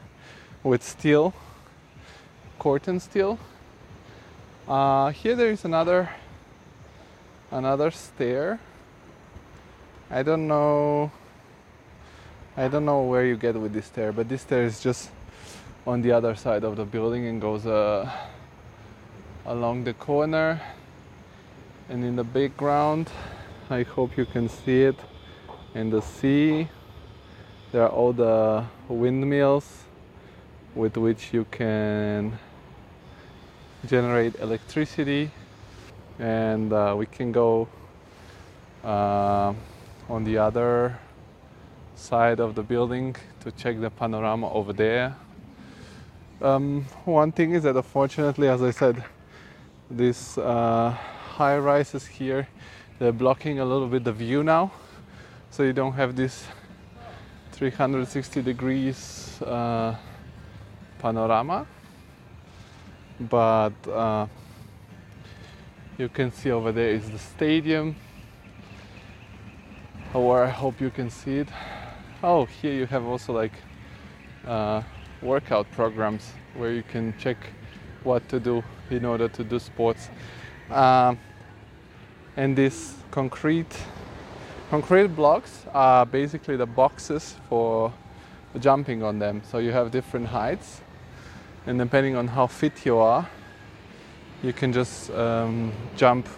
with 0.63 0.83
steel, 0.83 1.33
Corten 2.59 3.01
steel. 3.01 3.39
Uh, 4.69 5.11
here 5.11 5.37
there 5.37 5.51
is 5.51 5.65
another 5.65 6.11
another 7.51 7.91
stair. 7.91 8.59
I 10.11 10.23
don't 10.23 10.47
know. 10.49 11.11
I 12.57 12.69
don't 12.69 12.85
know 12.85 13.03
where 13.03 13.25
you 13.25 13.37
get 13.37 13.55
with 13.55 13.73
this 13.73 13.87
stair, 13.87 14.13
but 14.13 14.29
this 14.29 14.43
stair 14.43 14.65
is 14.65 14.81
just 14.81 15.11
on 15.87 16.03
the 16.03 16.13
other 16.13 16.35
side 16.35 16.65
of 16.65 16.77
the 16.77 16.85
building 16.85 17.27
and 17.27 17.41
goes 17.41 17.67
uh, 17.67 18.11
along 19.45 19.85
the 19.85 19.95
corner. 19.95 20.61
And 21.89 22.05
in 22.05 22.17
the 22.17 22.25
background, 22.25 23.11
I 23.69 23.83
hope 23.83 24.17
you 24.17 24.27
can 24.27 24.49
see 24.49 24.83
it 24.83 24.95
in 25.75 25.91
the 25.91 26.01
sea. 26.01 26.69
There 27.73 27.83
are 27.83 27.89
all 27.89 28.13
the 28.13 28.65
windmills 28.89 29.83
with 30.77 30.97
which 30.97 31.35
you 31.35 31.45
can 31.51 32.39
generate 33.85 34.39
electricity, 34.39 35.33
and 36.21 36.73
uh, 36.73 36.95
we 36.97 37.07
can 37.07 37.33
go 37.33 37.67
uh, 38.85 39.53
on 40.09 40.23
the 40.23 40.39
other 40.39 40.97
side 41.97 42.39
of 42.39 42.55
the 42.55 42.63
building 42.63 43.17
to 43.41 43.51
check 43.51 43.81
the 43.81 43.91
panorama 43.91 44.49
over 44.53 44.73
there. 44.73 45.17
Um, 46.41 46.85
one 47.05 47.33
thing 47.33 47.51
is 47.51 47.65
that 47.65 47.75
unfortunately, 47.75 48.47
as 48.47 48.63
I 48.63 48.71
said, 48.71 49.03
these 49.91 50.39
uh, 50.39 50.91
high 50.91 51.59
rises 51.59 52.07
here, 52.07 52.47
they're 52.99 53.13
blocking 53.13 53.59
a 53.61 53.65
little 53.65 53.89
bit 53.89 54.05
the 54.05 54.13
view 54.13 54.43
now. 54.43 54.73
So 55.51 55.63
you 55.63 55.73
don't 55.73 55.93
have 55.93 56.17
this 56.17 56.47
360 57.53 58.43
degrees 58.43 59.41
uh, 59.43 59.97
panorama. 60.99 61.67
But 63.19 63.73
uh, 63.89 64.27
you 65.99 66.09
can 66.09 66.31
see 66.33 66.51
over 66.51 66.73
there 66.73 66.91
is 66.91 67.11
the 67.11 67.19
stadium 67.19 67.97
or 70.15 70.45
I 70.45 70.51
hope 70.51 70.81
you 70.81 70.91
can 70.91 71.11
see 71.11 71.39
it. 71.39 71.49
Oh, 72.23 72.47
here 72.47 72.73
you 72.73 72.87
have 72.87 73.05
also 73.05 73.33
like 73.33 73.53
uh, 74.47 74.83
workout 75.21 75.71
programs 75.73 76.33
where 76.55 76.73
you 76.73 76.83
can 76.83 77.15
check 77.19 77.37
what 78.05 78.29
to 78.29 78.41
do 78.41 78.63
in 78.91 79.05
order 79.05 79.29
to 79.29 79.45
do 79.45 79.59
sports. 79.59 80.09
Um, 80.71 81.19
and 82.37 82.57
these 82.57 82.95
concrete 83.11 83.75
concrete 84.71 85.09
blocks 85.09 85.65
are 85.73 86.05
basically 86.05 86.57
the 86.57 86.67
boxes 86.67 87.37
for 87.49 87.93
jumping 88.59 89.03
on 89.03 89.19
them. 89.19 89.43
So 89.51 89.59
you 89.59 89.73
have 89.73 89.91
different 89.91 90.27
heights, 90.27 90.81
and 91.67 91.79
depending 91.79 92.17
on 92.17 92.29
how 92.29 92.47
fit 92.47 92.85
you 92.85 92.99
are, 92.99 93.29
you 94.43 94.53
can 94.53 94.73
just 94.73 95.11
um, 95.11 95.73
jump 95.97 96.29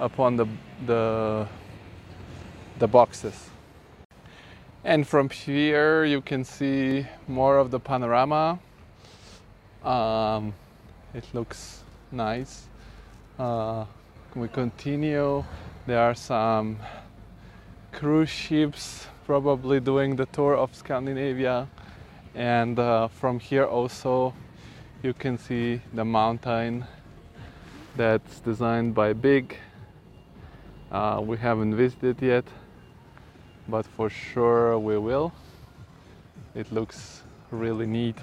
upon 0.00 0.36
the 0.36 0.46
the 0.86 1.46
the 2.78 2.86
boxes. 2.86 3.50
And 4.84 5.06
from 5.06 5.30
here 5.30 6.04
you 6.04 6.20
can 6.20 6.44
see 6.44 7.06
more 7.26 7.58
of 7.58 7.70
the 7.70 7.80
panorama. 7.80 8.60
Um, 9.82 10.54
it 11.14 11.24
looks 11.32 11.82
nice. 12.12 12.66
Uh, 13.38 13.86
we 14.36 14.48
continue. 14.48 15.42
There 15.86 15.98
are 15.98 16.14
some 16.14 16.78
cruise 17.90 18.28
ships 18.28 19.06
probably 19.24 19.80
doing 19.80 20.16
the 20.16 20.26
tour 20.26 20.54
of 20.54 20.74
Scandinavia. 20.74 21.68
And 22.34 22.78
uh, 22.78 23.08
from 23.08 23.40
here 23.40 23.64
also 23.64 24.34
you 25.02 25.14
can 25.14 25.38
see 25.38 25.80
the 25.94 26.04
mountain 26.04 26.84
that's 27.96 28.40
designed 28.40 28.94
by 28.94 29.14
BIG. 29.14 29.56
Uh, 30.92 31.22
we 31.24 31.38
haven't 31.38 31.74
visited 31.74 32.20
yet 32.20 32.44
but 33.68 33.86
for 33.86 34.10
sure 34.10 34.78
we 34.78 34.98
will. 34.98 35.32
It 36.54 36.70
looks 36.72 37.22
really 37.50 37.86
neat, 37.86 38.16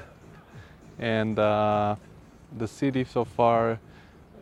and 0.98 1.38
uh, 1.38 1.96
the 2.58 2.68
city 2.68 3.04
so 3.04 3.26
far 3.26 3.80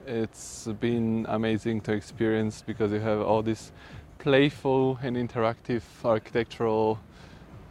it's 0.06 0.68
been 0.80 1.26
amazing 1.30 1.82
to 1.82 1.94
experience 1.94 2.64
because 2.66 2.92
you 2.92 3.00
have 3.00 3.22
all 3.22 3.42
these 3.42 3.72
playful 4.20 5.00
and 5.02 5.16
interactive 5.16 5.84
architectural 6.04 7.00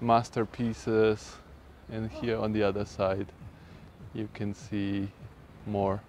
masterpieces. 0.01 1.37
And 1.91 2.11
here 2.11 2.39
on 2.39 2.53
the 2.53 2.63
other 2.63 2.85
side 2.85 3.27
you 4.15 4.29
can 4.35 4.55
see 4.55 5.09
more 5.67 6.01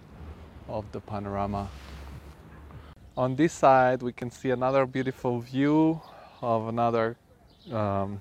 of 0.68 0.90
the 0.92 1.00
panorama. 1.00 1.68
On 3.16 3.36
this 3.36 3.52
side 3.52 4.02
we 4.02 4.12
can 4.12 4.30
see 4.30 4.50
another 4.50 4.86
beautiful 4.86 5.40
view 5.40 6.00
of 6.40 6.68
another 6.68 7.16
um, 7.70 8.20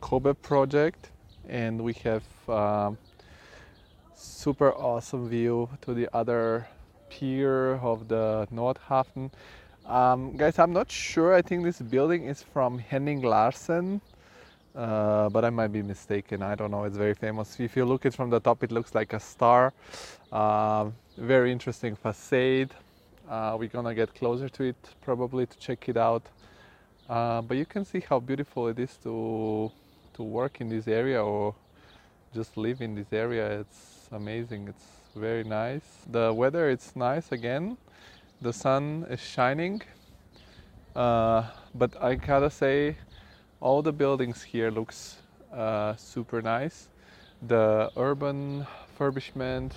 COBE 0.00 0.40
project, 0.40 1.10
and 1.48 1.82
we 1.82 1.92
have 2.04 2.22
um, 2.48 2.96
super 4.14 4.72
awesome 4.72 5.28
view 5.28 5.68
to 5.82 5.94
the 5.94 6.08
other 6.14 6.66
pier 7.08 7.74
of 7.76 8.08
the 8.08 8.46
Nordhafen. 8.52 9.30
Um, 9.86 10.36
guys, 10.36 10.58
I'm 10.58 10.72
not 10.72 10.90
sure. 10.90 11.34
I 11.34 11.42
think 11.42 11.64
this 11.64 11.80
building 11.80 12.24
is 12.24 12.42
from 12.42 12.78
Henning 12.78 13.22
Larsen, 13.22 14.00
uh, 14.74 15.28
but 15.28 15.44
I 15.44 15.50
might 15.50 15.72
be 15.72 15.82
mistaken. 15.82 16.42
I 16.42 16.54
don't 16.54 16.70
know. 16.70 16.84
It's 16.84 16.96
very 16.96 17.14
famous. 17.14 17.60
If 17.60 17.76
you 17.76 17.84
look 17.84 18.06
it 18.06 18.14
from 18.14 18.30
the 18.30 18.40
top, 18.40 18.62
it 18.62 18.72
looks 18.72 18.94
like 18.94 19.12
a 19.12 19.20
star. 19.20 19.72
Uh, 20.32 20.90
very 21.18 21.52
interesting 21.52 21.94
facade. 21.94 22.70
Uh, 23.28 23.56
we're 23.58 23.68
gonna 23.68 23.94
get 23.94 24.14
closer 24.14 24.48
to 24.48 24.64
it 24.64 24.76
probably 25.02 25.46
to 25.46 25.58
check 25.58 25.88
it 25.88 25.96
out. 25.96 26.22
Uh, 27.08 27.42
but 27.42 27.56
you 27.56 27.66
can 27.66 27.84
see 27.84 28.00
how 28.00 28.18
beautiful 28.18 28.68
it 28.68 28.78
is 28.78 28.96
to 29.02 29.70
to 30.14 30.22
work 30.22 30.60
in 30.60 30.68
this 30.68 30.88
area 30.88 31.22
or 31.22 31.54
just 32.32 32.56
live 32.56 32.80
in 32.80 32.94
this 32.94 33.12
area. 33.12 33.60
It's 33.60 34.08
amazing. 34.12 34.68
It's 34.68 35.03
very 35.14 35.44
nice. 35.44 35.82
The 36.10 36.32
weather 36.32 36.68
it's 36.68 36.96
nice 36.96 37.30
again. 37.30 37.76
The 38.40 38.52
sun 38.52 39.06
is 39.08 39.20
shining. 39.20 39.82
Uh, 40.94 41.44
but 41.74 42.00
I 42.02 42.16
gotta 42.16 42.50
say, 42.50 42.96
all 43.60 43.82
the 43.82 43.92
buildings 43.92 44.42
here 44.42 44.70
looks 44.70 45.16
uh, 45.52 45.94
super 45.96 46.42
nice. 46.42 46.88
The 47.46 47.90
urban 47.96 48.66
furbishment, 48.98 49.72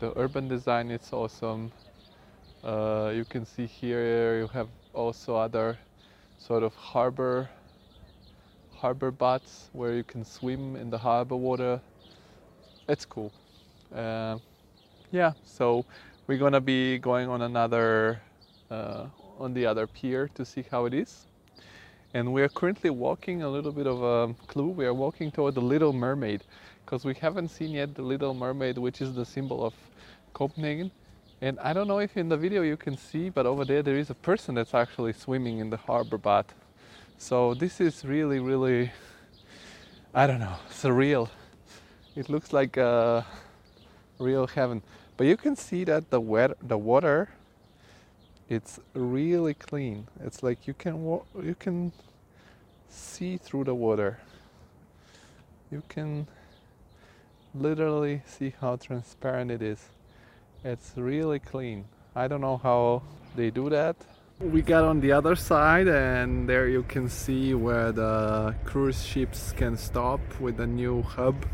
the 0.00 0.12
urban 0.18 0.48
design 0.48 0.90
it's 0.90 1.12
awesome. 1.12 1.72
Uh, 2.64 3.12
you 3.14 3.24
can 3.24 3.46
see 3.46 3.66
here 3.66 4.38
you 4.38 4.48
have 4.48 4.68
also 4.92 5.36
other 5.36 5.78
sort 6.38 6.62
of 6.62 6.74
harbor 6.74 7.48
harbor 8.74 9.10
bots 9.10 9.70
where 9.72 9.94
you 9.94 10.04
can 10.04 10.24
swim 10.24 10.76
in 10.76 10.90
the 10.90 10.98
harbor 10.98 11.36
water. 11.36 11.80
It's 12.88 13.04
cool. 13.04 13.32
Uh, 13.94 14.38
yeah, 15.10 15.32
so 15.44 15.84
we're 16.26 16.38
gonna 16.38 16.60
be 16.60 16.98
going 16.98 17.28
on 17.28 17.42
another 17.42 18.20
uh, 18.70 19.06
on 19.38 19.54
the 19.54 19.66
other 19.66 19.86
pier 19.86 20.28
to 20.34 20.44
see 20.44 20.64
how 20.70 20.86
it 20.86 20.94
is. 20.94 21.26
And 22.14 22.32
we 22.32 22.42
are 22.42 22.48
currently 22.48 22.90
walking 22.90 23.42
a 23.42 23.48
little 23.48 23.72
bit 23.72 23.86
of 23.86 24.02
a 24.02 24.34
clue. 24.46 24.68
We 24.68 24.86
are 24.86 24.94
walking 24.94 25.30
toward 25.30 25.54
the 25.54 25.60
Little 25.60 25.92
Mermaid 25.92 26.42
because 26.84 27.04
we 27.04 27.14
haven't 27.14 27.48
seen 27.48 27.72
yet 27.72 27.94
the 27.94 28.02
Little 28.02 28.32
Mermaid, 28.32 28.78
which 28.78 29.00
is 29.00 29.14
the 29.14 29.24
symbol 29.24 29.64
of 29.64 29.74
Copenhagen. 30.32 30.90
And 31.42 31.58
I 31.60 31.72
don't 31.74 31.86
know 31.86 31.98
if 31.98 32.16
in 32.16 32.28
the 32.28 32.36
video 32.36 32.62
you 32.62 32.76
can 32.76 32.96
see, 32.96 33.28
but 33.28 33.44
over 33.44 33.64
there 33.64 33.82
there 33.82 33.96
is 33.96 34.08
a 34.08 34.14
person 34.14 34.54
that's 34.54 34.72
actually 34.72 35.12
swimming 35.12 35.58
in 35.58 35.68
the 35.68 35.76
harbor 35.76 36.16
bath. 36.16 36.54
So 37.18 37.54
this 37.54 37.80
is 37.80 38.04
really, 38.04 38.40
really, 38.40 38.90
I 40.14 40.26
don't 40.26 40.40
know, 40.40 40.56
surreal. 40.70 41.28
It 42.14 42.30
looks 42.30 42.52
like 42.52 42.78
a 42.78 43.26
real 44.18 44.46
heaven. 44.46 44.82
But 45.16 45.26
you 45.26 45.36
can 45.36 45.56
see 45.56 45.84
that 45.84 46.10
the 46.10 46.20
wet, 46.20 46.52
the 46.62 46.78
water, 46.78 47.30
it's 48.48 48.78
really 48.94 49.54
clean. 49.54 50.06
It's 50.22 50.42
like 50.42 50.66
you 50.66 50.74
can 50.74 51.20
you 51.42 51.56
can 51.58 51.92
see 52.88 53.36
through 53.36 53.64
the 53.64 53.74
water. 53.74 54.20
You 55.70 55.82
can 55.88 56.28
literally 57.54 58.22
see 58.26 58.54
how 58.60 58.76
transparent 58.76 59.50
it 59.50 59.62
is. 59.62 59.88
It's 60.64 60.92
really 60.96 61.38
clean. 61.38 61.86
I 62.14 62.28
don't 62.28 62.40
know 62.40 62.58
how 62.58 63.02
they 63.34 63.50
do 63.50 63.68
that. 63.70 63.96
We 64.38 64.60
got 64.60 64.84
on 64.84 65.00
the 65.00 65.12
other 65.12 65.34
side, 65.34 65.88
and 65.88 66.48
there 66.48 66.68
you 66.68 66.82
can 66.82 67.08
see 67.08 67.54
where 67.54 67.90
the 67.90 68.54
cruise 68.64 69.02
ships 69.02 69.52
can 69.52 69.76
stop 69.78 70.20
with 70.38 70.58
the 70.58 70.66
new 70.66 71.02
hub. 71.02 71.46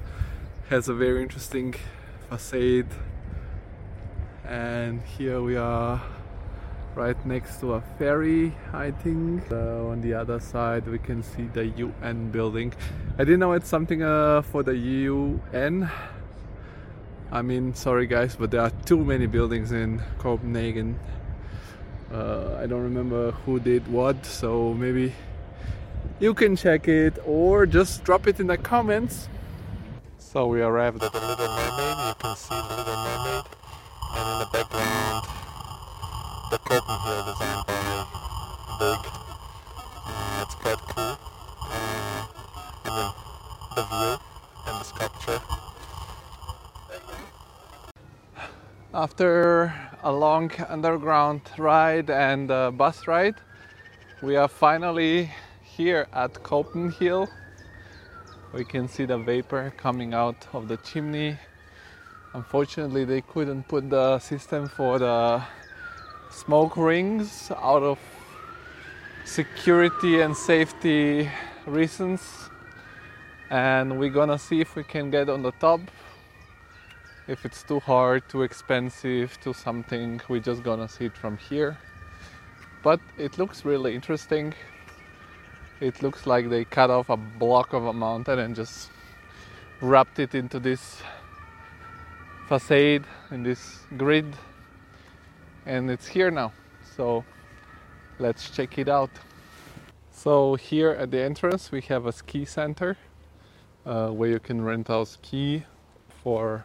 Has 0.69 0.89
a 0.89 0.95
very 0.95 1.23
interesting 1.23 1.75
facade, 2.33 2.89
and 4.47 5.03
here 5.19 5.43
we 5.43 5.55
are 5.55 6.01
right 6.95 7.27
next 7.27 7.61
to 7.61 7.75
a 7.75 7.83
ferry 7.99 8.55
I 8.73 8.91
think 8.91 9.53
uh, 9.53 9.93
on 9.93 10.01
the 10.01 10.15
other 10.15 10.41
side 10.41 10.89
we 10.89 10.99
can 10.99 11.23
see 11.23 11.45
the 11.53 11.67
UN 11.67 12.31
building 12.31 12.73
I 13.19 13.25
didn't 13.25 13.41
know 13.41 13.53
it's 13.53 13.69
something 13.69 14.03
uh, 14.03 14.41
for 14.41 14.63
the 14.63 14.75
UN 14.75 15.91
I 17.31 17.43
mean, 17.43 17.75
sorry 17.75 18.07
guys, 18.07 18.35
but 18.35 18.51
there 18.51 18.63
are 18.63 18.73
too 18.87 19.05
many 19.05 19.27
buildings 19.27 19.73
in 19.73 20.01
Copenhagen. 20.19 20.99
Uh, 22.11 22.57
I 22.59 22.67
don't 22.67 22.83
remember 22.83 23.33
who 23.45 23.61
did 23.61 23.87
what, 23.89 24.25
so 24.25 24.73
maybe 24.73 25.13
you 26.19 26.33
can 26.33 26.57
check 26.57 26.89
it 26.89 27.19
or 27.27 27.67
just 27.67 28.05
drop 28.05 28.27
it 28.27 28.41
in 28.41 28.47
the 28.47 28.57
comments. 28.57 29.29
So 30.23 30.47
we 30.47 30.63
arrived 30.63 31.03
at 31.03 31.13
the 31.13 31.21
Little 31.21 31.47
Mermaid. 31.47 32.09
You 32.09 32.15
can 32.19 32.37
see 32.37 32.55
the 32.55 32.77
Little 32.77 32.97
Mermaid, 32.97 33.45
and 34.17 34.27
in 34.33 34.39
the 34.39 34.47
background, 34.51 35.27
the 36.51 36.59
curtain 36.59 36.99
here 37.05 37.23
designed 37.27 37.67
by 37.67 37.73
Berg. 38.79 39.03
Uh, 40.07 40.39
that's 40.39 40.55
quite 40.55 40.81
cool. 40.89 41.19
Uh, 41.67 42.87
and 42.87 42.95
then 42.97 43.11
the 43.77 43.83
view 43.85 44.17
and 44.67 44.77
the 44.81 44.85
sculpture. 44.85 45.41
After 48.95 49.75
a 50.03 50.13
long 50.13 50.51
underground 50.67 51.43
ride 51.59 52.09
and 52.09 52.51
a 52.51 52.71
bus 52.71 53.07
ride, 53.07 53.35
we 54.23 54.37
are 54.37 54.49
finally 54.49 55.31
here 55.63 56.07
at 56.15 56.33
Copenhill. 56.43 57.29
We 58.53 58.65
can 58.65 58.87
see 58.87 59.07
the 59.07 59.19
vapor 59.19 59.73
coming 59.77 60.13
out 60.13 60.47
of 60.53 60.69
the 60.69 60.77
chimney. 60.77 61.39
Unfortunately, 62.35 63.05
they 63.05 63.23
couldn't 63.23 63.67
put 63.67 63.89
the 63.89 64.19
system 64.19 64.69
for 64.69 64.99
the 64.99 65.43
smoke 66.31 66.77
rings 66.77 67.51
out 67.51 67.83
of 67.83 67.99
security 69.25 70.21
and 70.21 70.37
safety 70.37 71.31
reasons. 71.67 72.21
And 73.51 73.99
we're 73.99 74.11
gonna 74.11 74.39
see 74.39 74.61
if 74.61 74.77
we 74.77 74.85
can 74.85 75.11
get 75.11 75.31
on 75.31 75.43
the 75.43 75.53
top 75.53 75.81
if 77.29 77.45
it's 77.45 77.63
too 77.63 77.81
hard, 77.81 78.29
too 78.29 78.43
expensive, 78.43 79.39
too 79.41 79.53
something, 79.53 80.21
we're 80.29 80.41
just 80.41 80.63
gonna 80.63 80.89
see 80.89 81.07
it 81.07 81.17
from 81.17 81.37
here. 81.37 81.79
But 82.83 83.01
it 83.17 83.39
looks 83.39 83.65
really 83.65 83.95
interesting. 83.95 84.55
It 85.83 86.01
looks 86.01 86.29
like 86.29 86.49
they 86.49 86.65
cut 86.65 86.91
off 86.91 87.11
a 87.11 87.17
block 87.17 87.73
of 87.73 87.87
a 87.87 87.93
mountain 87.93 88.39
and 88.39 88.55
just 88.55 88.89
wrapped 89.81 90.21
it 90.21 90.33
into 90.33 90.61
this 90.61 91.03
facade, 92.47 93.05
in 93.33 93.43
this 93.43 93.81
grid, 93.97 94.37
and 95.67 95.91
it's 95.91 96.07
here 96.07 96.31
now. 96.31 96.53
So 96.97 97.25
let's 98.21 98.49
check 98.49 98.79
it 98.79 98.89
out. 98.89 99.11
So 100.13 100.55
here 100.55 100.91
at 100.91 101.11
the 101.11 101.21
entrance 101.21 101.73
we 101.73 101.81
have 101.81 102.07
a 102.07 102.13
ski 102.13 102.45
center 102.45 102.97
uh, 103.85 104.11
where 104.11 104.31
you 104.31 104.39
can 104.39 104.63
rent 104.63 104.89
out 104.89 105.09
ski 105.09 105.65
for 106.23 106.65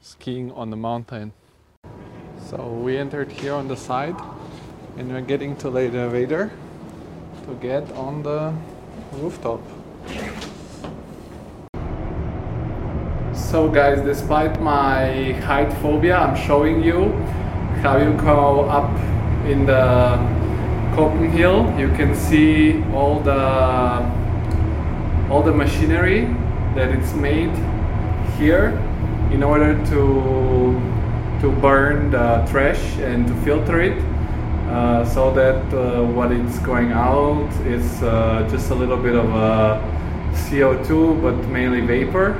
skiing 0.00 0.52
on 0.52 0.70
the 0.70 0.76
mountain. 0.78 1.34
So 2.48 2.66
we 2.66 2.96
entered 2.96 3.30
here 3.30 3.52
on 3.52 3.68
the 3.68 3.76
side 3.76 4.16
and 4.96 5.12
we're 5.12 5.20
getting 5.20 5.54
to 5.56 5.68
the 5.68 5.80
elevator 5.80 6.50
to 7.48 7.54
get 7.54 7.90
on 7.92 8.22
the 8.22 8.52
rooftop. 9.12 9.60
So 13.32 13.70
guys, 13.70 14.02
despite 14.02 14.60
my 14.60 15.32
height 15.46 15.72
phobia, 15.80 16.18
I'm 16.18 16.36
showing 16.36 16.82
you 16.84 17.12
how 17.80 17.96
you 17.96 18.12
go 18.18 18.68
up 18.68 18.92
in 19.46 19.64
the 19.64 20.18
Copenhill. 20.94 21.78
You 21.78 21.88
can 21.96 22.14
see 22.14 22.84
all 22.92 23.20
the 23.20 23.40
all 25.30 25.42
the 25.42 25.52
machinery 25.52 26.26
that 26.74 26.90
it's 26.90 27.14
made 27.14 27.54
here 28.36 28.76
in 29.32 29.42
order 29.42 29.72
to 29.86 30.76
to 31.40 31.50
burn 31.62 32.10
the 32.10 32.44
trash 32.50 32.82
and 32.98 33.26
to 33.26 33.34
filter 33.36 33.80
it 33.80 33.96
uh, 34.68 35.04
so 35.04 35.30
that 35.32 35.62
uh, 35.72 36.04
what 36.04 36.30
it's 36.30 36.58
going 36.58 36.92
out 36.92 37.50
is 37.66 38.02
uh, 38.02 38.46
just 38.50 38.70
a 38.70 38.74
little 38.74 38.96
bit 38.96 39.14
of 39.14 39.24
a 39.34 39.80
CO2 40.34 41.22
but 41.22 41.36
mainly 41.48 41.80
vapor. 41.80 42.34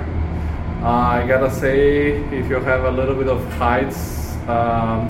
Uh, 0.83 0.89
I 0.89 1.27
gotta 1.27 1.51
say 1.51 2.13
if 2.33 2.49
you 2.49 2.61
have 2.61 2.85
a 2.85 2.91
little 2.91 3.15
bit 3.15 3.29
of 3.29 3.43
heights 3.55 4.37
um, 4.47 5.09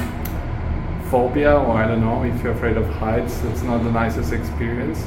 phobia 1.10 1.56
or 1.56 1.76
I 1.76 1.86
don't 1.88 2.00
know 2.00 2.22
if 2.22 2.42
you're 2.42 2.52
afraid 2.52 2.76
of 2.76 2.88
heights 2.88 3.42
it's 3.44 3.62
not 3.62 3.82
the 3.82 3.90
nicest 3.90 4.32
experience. 4.32 5.04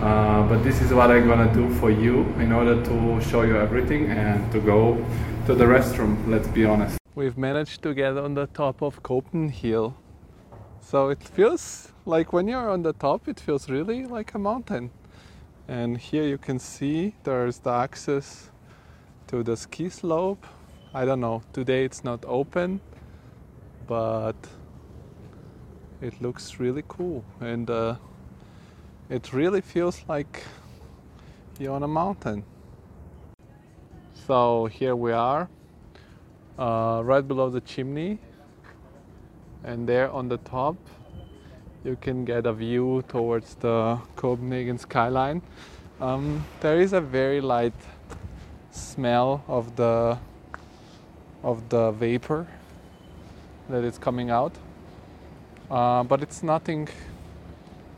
Uh, 0.00 0.46
but 0.48 0.62
this 0.62 0.80
is 0.80 0.92
what 0.92 1.10
I'm 1.10 1.26
gonna 1.26 1.52
do 1.52 1.68
for 1.76 1.90
you 1.90 2.20
in 2.38 2.52
order 2.52 2.80
to 2.84 3.20
show 3.20 3.42
you 3.42 3.56
everything 3.56 4.10
and 4.10 4.52
to 4.52 4.60
go 4.60 5.02
to 5.46 5.54
the 5.54 5.64
restroom, 5.64 6.14
let's 6.28 6.46
be 6.46 6.64
honest. 6.64 6.98
We've 7.14 7.36
managed 7.36 7.82
to 7.82 7.94
get 7.94 8.16
on 8.16 8.34
the 8.34 8.46
top 8.46 8.80
of 8.82 9.02
Copenhill. 9.02 9.94
So 10.90 11.10
it 11.10 11.22
feels 11.22 11.92
like 12.06 12.32
when 12.32 12.48
you're 12.48 12.70
on 12.70 12.82
the 12.82 12.94
top, 12.94 13.28
it 13.28 13.38
feels 13.38 13.68
really 13.68 14.06
like 14.06 14.32
a 14.32 14.38
mountain. 14.38 14.90
And 15.68 15.98
here 15.98 16.22
you 16.22 16.38
can 16.38 16.58
see 16.58 17.14
there's 17.24 17.58
the 17.58 17.72
access 17.72 18.48
to 19.26 19.42
the 19.42 19.54
ski 19.54 19.90
slope. 19.90 20.46
I 20.94 21.04
don't 21.04 21.20
know, 21.20 21.42
today 21.52 21.84
it's 21.84 22.04
not 22.04 22.24
open, 22.26 22.80
but 23.86 24.36
it 26.00 26.22
looks 26.22 26.58
really 26.58 26.84
cool. 26.88 27.22
And 27.38 27.68
uh, 27.68 27.96
it 29.10 29.34
really 29.34 29.60
feels 29.60 30.02
like 30.08 30.42
you're 31.58 31.74
on 31.74 31.82
a 31.82 31.88
mountain. 31.88 32.44
So 34.26 34.70
here 34.72 34.96
we 34.96 35.12
are, 35.12 35.50
uh, 36.58 37.02
right 37.04 37.28
below 37.28 37.50
the 37.50 37.60
chimney, 37.60 38.20
and 39.64 39.88
there 39.88 40.10
on 40.10 40.28
the 40.28 40.38
top, 40.38 40.76
you 41.84 41.96
can 42.00 42.24
get 42.24 42.46
a 42.46 42.52
view 42.52 43.02
towards 43.08 43.54
the 43.56 43.98
Copenhagen 44.16 44.78
skyline. 44.78 45.42
Um, 46.00 46.44
there 46.60 46.80
is 46.80 46.92
a 46.92 47.00
very 47.00 47.40
light 47.40 47.74
smell 48.70 49.44
of 49.48 49.76
the 49.76 50.18
of 51.42 51.68
the 51.68 51.92
vapor 51.92 52.46
that 53.68 53.84
is 53.84 53.98
coming 53.98 54.30
out, 54.30 54.52
uh, 55.70 56.02
but 56.02 56.22
it's 56.22 56.42
nothing 56.42 56.88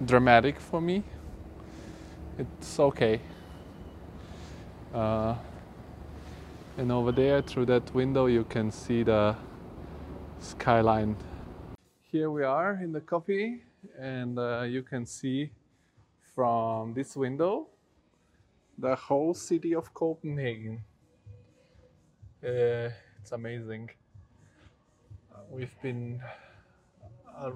dramatic 0.04 0.60
for 0.60 0.80
me. 0.80 1.02
It's 2.38 2.78
okay. 2.78 3.20
Uh, 4.94 5.34
and 6.76 6.90
over 6.90 7.12
there 7.12 7.42
through 7.42 7.66
that 7.66 7.94
window 7.94 8.26
you 8.26 8.44
can 8.44 8.70
see 8.70 9.02
the 9.02 9.36
skyline 10.40 11.16
here 12.10 12.30
we 12.30 12.42
are 12.42 12.80
in 12.82 12.92
the 12.92 13.00
coffee 13.00 13.62
and 13.98 14.38
uh, 14.38 14.62
you 14.62 14.82
can 14.82 15.06
see 15.06 15.50
from 16.34 16.92
this 16.92 17.16
window 17.16 17.68
the 18.78 18.94
whole 18.96 19.32
city 19.32 19.74
of 19.74 19.92
copenhagen 19.94 20.82
uh, 22.44 22.88
it's 23.20 23.32
amazing 23.32 23.88
uh, 25.32 25.38
we've 25.50 25.80
been 25.82 26.20
uh, 27.38 27.52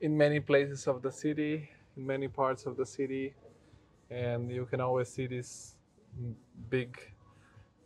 in 0.00 0.16
many 0.16 0.40
places 0.40 0.86
of 0.86 1.02
the 1.02 1.12
city 1.12 1.68
in 1.96 2.06
many 2.06 2.28
parts 2.28 2.64
of 2.64 2.76
the 2.76 2.86
city 2.86 3.34
and 4.10 4.50
you 4.50 4.64
can 4.66 4.80
always 4.80 5.08
see 5.08 5.26
this 5.26 5.74
big 6.70 6.98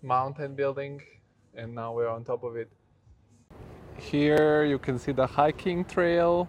mountain 0.03 0.55
building 0.55 1.01
and 1.55 1.75
now 1.75 1.93
we're 1.93 2.09
on 2.09 2.23
top 2.25 2.45
of 2.45 2.57
it. 2.57 2.71
Here 3.99 4.65
you 4.65 4.79
can 4.79 4.99
see 4.99 5.13
the 5.13 5.27
hiking 5.27 5.85
trail. 5.85 6.49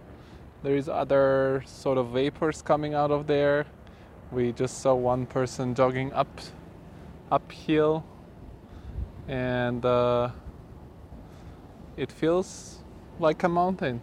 There 0.64 0.76
is 0.76 0.90
other 0.90 1.64
sort 1.66 1.98
of 1.98 2.10
vapors 2.10 2.62
coming 2.62 2.94
out 2.94 3.10
of 3.10 3.26
there. 3.26 3.66
We 4.32 4.52
just 4.52 4.82
saw 4.82 4.94
one 4.94 5.26
person 5.26 5.74
jogging 5.74 6.12
up 6.14 6.28
uphill 7.32 8.06
and 9.28 9.86
uh, 9.86 10.30
it 11.96 12.12
feels 12.12 12.80
like 13.20 13.44
a 13.44 13.50
mountain. 13.50 14.02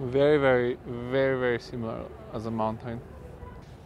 Very, 0.00 0.38
very, 0.38 0.78
very, 0.86 1.38
very 1.38 1.58
similar 1.58 2.04
as 2.32 2.46
a 2.46 2.50
mountain. 2.50 3.00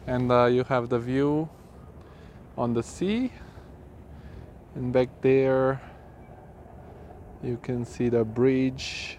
And 0.06 0.30
uh, 0.30 0.46
you 0.46 0.64
have 0.64 0.88
the 0.88 0.98
view 0.98 1.48
on 2.56 2.74
the 2.74 2.82
sea 2.82 3.32
and 4.74 4.92
back 4.92 5.08
there 5.20 5.80
you 7.42 7.58
can 7.62 7.84
see 7.84 8.08
the 8.08 8.24
bridge 8.24 9.18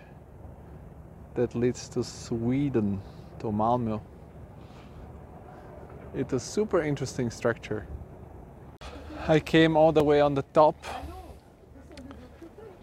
that 1.34 1.56
leads 1.56 1.90
to 1.90 2.04
Sweden, 2.04 3.02
to 3.40 3.48
Malmö. 3.48 4.00
It's 6.14 6.34
a 6.34 6.40
super 6.40 6.82
interesting 6.82 7.32
structure. 7.32 7.88
I 9.28 9.40
came 9.40 9.78
all 9.78 9.92
the 9.92 10.04
way 10.04 10.20
on 10.22 10.34
the 10.34 10.44
top 10.54 10.76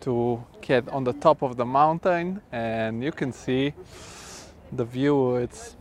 to 0.01 0.43
get 0.61 0.89
on 0.89 1.05
the 1.05 1.13
top 1.13 1.43
of 1.43 1.57
the 1.57 1.65
mountain 1.65 2.41
and 2.53 3.03
you 3.03 3.13
can 3.13 3.33
see 3.33 3.75
the 4.73 4.85
view. 4.85 5.37
It's 5.37 5.77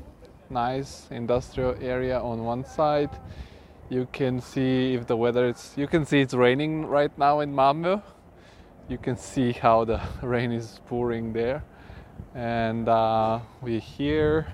nice 0.49 1.07
industrial 1.11 1.75
area 1.81 2.19
on 2.19 2.43
one 2.43 2.63
side 2.65 3.09
you 3.89 4.07
can 4.11 4.41
see 4.41 4.93
if 4.93 5.07
the 5.07 5.15
weather 5.15 5.47
is 5.47 5.73
you 5.75 5.87
can 5.87 6.05
see 6.05 6.21
it's 6.21 6.33
raining 6.33 6.85
right 6.85 7.17
now 7.17 7.39
in 7.39 7.53
Malmö 7.53 8.01
you 8.89 8.97
can 8.97 9.17
see 9.17 9.51
how 9.51 9.85
the 9.85 10.01
rain 10.21 10.51
is 10.51 10.79
pouring 10.87 11.33
there 11.33 11.63
and 12.35 12.87
uh, 12.87 13.39
we're 13.61 13.79
here 13.79 14.47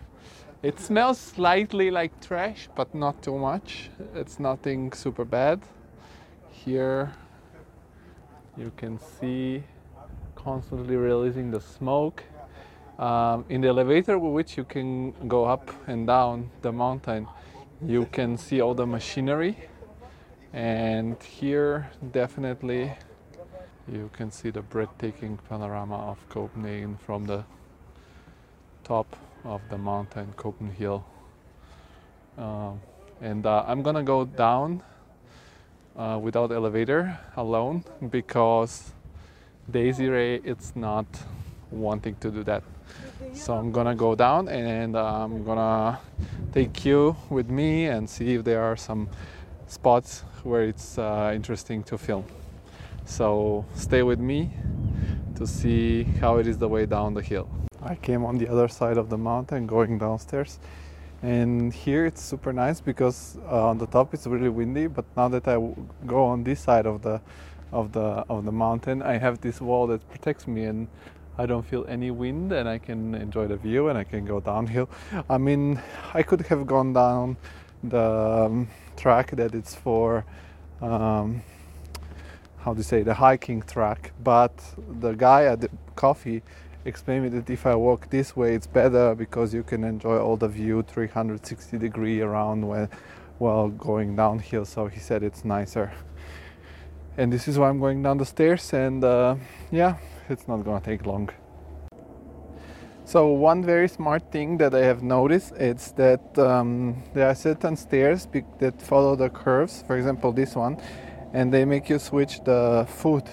It 0.64 0.80
smells 0.80 1.20
slightly 1.20 1.92
like 1.92 2.22
trash, 2.22 2.70
but 2.74 2.96
not 2.96 3.22
too 3.22 3.38
much. 3.38 3.90
It's 4.16 4.40
nothing 4.40 4.94
super 4.94 5.26
bad. 5.26 5.60
Here 6.50 7.12
you 8.56 8.72
can 8.78 8.98
see 8.98 9.64
constantly 10.36 10.96
releasing 10.96 11.52
the 11.52 11.60
smoke. 11.60 12.24
Um, 12.98 13.44
in 13.50 13.60
the 13.60 13.68
elevator 13.68 14.18
with 14.18 14.32
which 14.32 14.56
you 14.56 14.64
can 14.64 15.12
go 15.28 15.44
up 15.44 15.70
and 15.86 16.08
down 16.08 16.50
the 16.62 16.72
mountain, 16.72 17.28
you 17.86 18.06
can 18.06 18.38
see 18.38 18.62
all 18.62 18.74
the 18.74 18.86
machinery. 18.86 19.58
And 20.54 21.22
here, 21.22 21.92
definitely, 22.14 22.94
you 23.92 24.10
can 24.14 24.32
see 24.32 24.50
the 24.50 24.62
breathtaking 24.62 25.38
panorama 25.50 26.12
of 26.12 26.18
Copenhagen 26.30 26.98
from 26.98 27.26
the 27.26 27.44
top 28.84 29.16
of 29.44 29.62
the 29.70 29.78
mountain, 29.78 30.34
Copenhagen. 30.38 31.02
Um, 32.38 32.80
and 33.22 33.46
uh, 33.46 33.64
I'm 33.68 33.82
gonna 33.82 34.04
go 34.04 34.26
down 34.26 34.82
uh, 35.96 36.20
without 36.22 36.52
elevator 36.52 37.20
alone 37.36 37.84
because 38.10 38.94
Desiree 39.70 40.42
it's 40.44 40.76
not 40.76 41.06
wanting 41.72 42.16
to 42.16 42.32
do 42.32 42.44
that. 42.44 42.64
So 43.34 43.54
I'm 43.54 43.72
gonna 43.72 43.96
go 43.96 44.16
down 44.16 44.48
and 44.48 44.96
uh, 44.96 45.24
I'm 45.24 45.44
gonna 45.44 46.00
take 46.52 46.86
you 46.86 47.16
with 47.30 47.50
me 47.50 47.88
and 47.88 48.10
see 48.10 48.36
if 48.36 48.44
there 48.44 48.62
are 48.62 48.78
some 48.78 49.10
spots 49.68 50.24
where 50.44 50.64
it's 50.64 50.98
uh, 50.98 51.32
interesting 51.34 51.84
to 51.84 51.98
film. 51.98 52.26
So 53.06 53.66
stay 53.76 54.04
with 54.04 54.20
me 54.20 54.52
to 55.36 55.48
see 55.48 56.04
how 56.04 56.38
it 56.38 56.48
is 56.48 56.58
the 56.58 56.68
way 56.68 56.86
down 56.86 57.14
the 57.14 57.22
hill. 57.22 57.50
I 57.82 57.96
came 57.96 58.24
on 58.24 58.38
the 58.38 58.48
other 58.48 58.68
side 58.68 58.98
of 58.98 59.10
the 59.10 59.18
mountain 59.18 59.68
going 59.68 59.98
downstairs 59.98 60.60
and 61.22 61.74
here 61.74 62.06
it's 62.06 62.22
super 62.22 62.52
nice 62.52 62.82
because 62.82 63.38
uh, 63.50 63.70
on 63.70 63.78
the 63.78 63.88
top 63.88 64.14
it's 64.14 64.28
really 64.28 64.50
windy 64.50 64.88
but 64.88 65.06
now 65.16 65.28
that 65.30 65.48
I 65.48 65.56
go 66.06 66.26
on 66.26 66.44
this 66.44 66.60
side 66.60 66.86
of 66.86 67.02
the 67.02 67.22
of 67.72 67.92
the 67.92 68.26
of 68.30 68.46
the 68.46 68.52
mountain 68.52 69.02
I 69.02 69.18
have 69.18 69.42
this 69.42 69.60
wall 69.60 69.88
that 69.88 70.08
protects 70.10 70.48
me 70.48 70.66
and 70.66 70.88
I 71.38 71.46
don't 71.46 71.64
feel 71.64 71.86
any 71.88 72.12
wind 72.12 72.52
and 72.52 72.70
I 72.70 72.78
can 72.78 73.16
enjoy 73.16 73.48
the 73.48 73.58
view 73.58 73.88
and 73.88 73.98
I 73.98 74.04
can 74.04 74.24
go 74.24 74.40
downhill. 74.40 74.88
I 75.30 75.40
mean, 75.40 75.82
I 76.14 76.22
could 76.22 76.42
have 76.42 76.68
gone 76.68 76.94
down 76.94 77.38
the 77.84 78.46
um, 78.46 78.68
track 78.96 79.32
that 79.32 79.56
it's 79.56 79.74
for, 79.74 80.26
um, 80.80 81.42
how 82.64 82.74
to 82.74 82.84
say, 82.84 83.04
the 83.04 83.14
hiking 83.14 83.62
track, 83.62 84.14
but 84.24 84.54
the 85.00 85.14
guy 85.14 85.46
at 85.46 85.60
the 85.62 85.70
coffee 85.96 86.42
explained 86.86 87.24
me 87.24 87.30
that 87.30 87.50
if 87.50 87.66
I 87.66 87.76
walk 87.76 88.10
this 88.10 88.36
way, 88.36 88.56
it's 88.56 88.68
better 88.68 89.16
because 89.16 89.54
you 89.54 89.64
can 89.64 89.84
enjoy 89.84 90.18
all 90.18 90.38
the 90.38 90.48
view 90.48 90.82
360 90.84 91.78
degree 91.78 92.22
around 92.22 92.66
while, 92.66 92.90
while 93.38 93.68
going 93.70 94.16
downhill. 94.16 94.66
So 94.66 94.88
he 94.88 95.00
said 95.00 95.24
it's 95.24 95.44
nicer. 95.44 95.92
And 97.18 97.32
this 97.32 97.48
is 97.48 97.60
why 97.60 97.70
I'm 97.70 97.80
going 97.80 98.02
down 98.02 98.18
the 98.18 98.26
stairs 98.26 98.74
and 98.74 99.04
uh, 99.04 99.36
yeah, 99.72 99.98
it's 100.30 100.48
not 100.48 100.64
gonna 100.64 100.82
take 100.82 101.06
long. 101.06 101.30
So 103.06 103.28
one 103.28 103.64
very 103.64 103.90
smart 103.90 104.32
thing 104.32 104.58
that 104.58 104.74
I 104.74 104.86
have 104.86 105.04
noticed 105.04 105.52
is 105.58 105.92
that 105.98 106.40
um, 106.40 107.04
there 107.14 107.28
are 107.28 107.36
certain 107.36 107.76
stairs 107.76 108.28
that 108.60 108.82
follow 108.82 109.16
the 109.18 109.30
curves. 109.30 109.84
For 109.86 109.98
example, 109.98 110.32
this 110.32 110.56
one, 110.56 110.78
and 111.34 111.52
they 111.52 111.66
make 111.66 111.90
you 111.90 112.00
switch 112.00 112.44
the 112.44 112.86
foot 112.88 113.28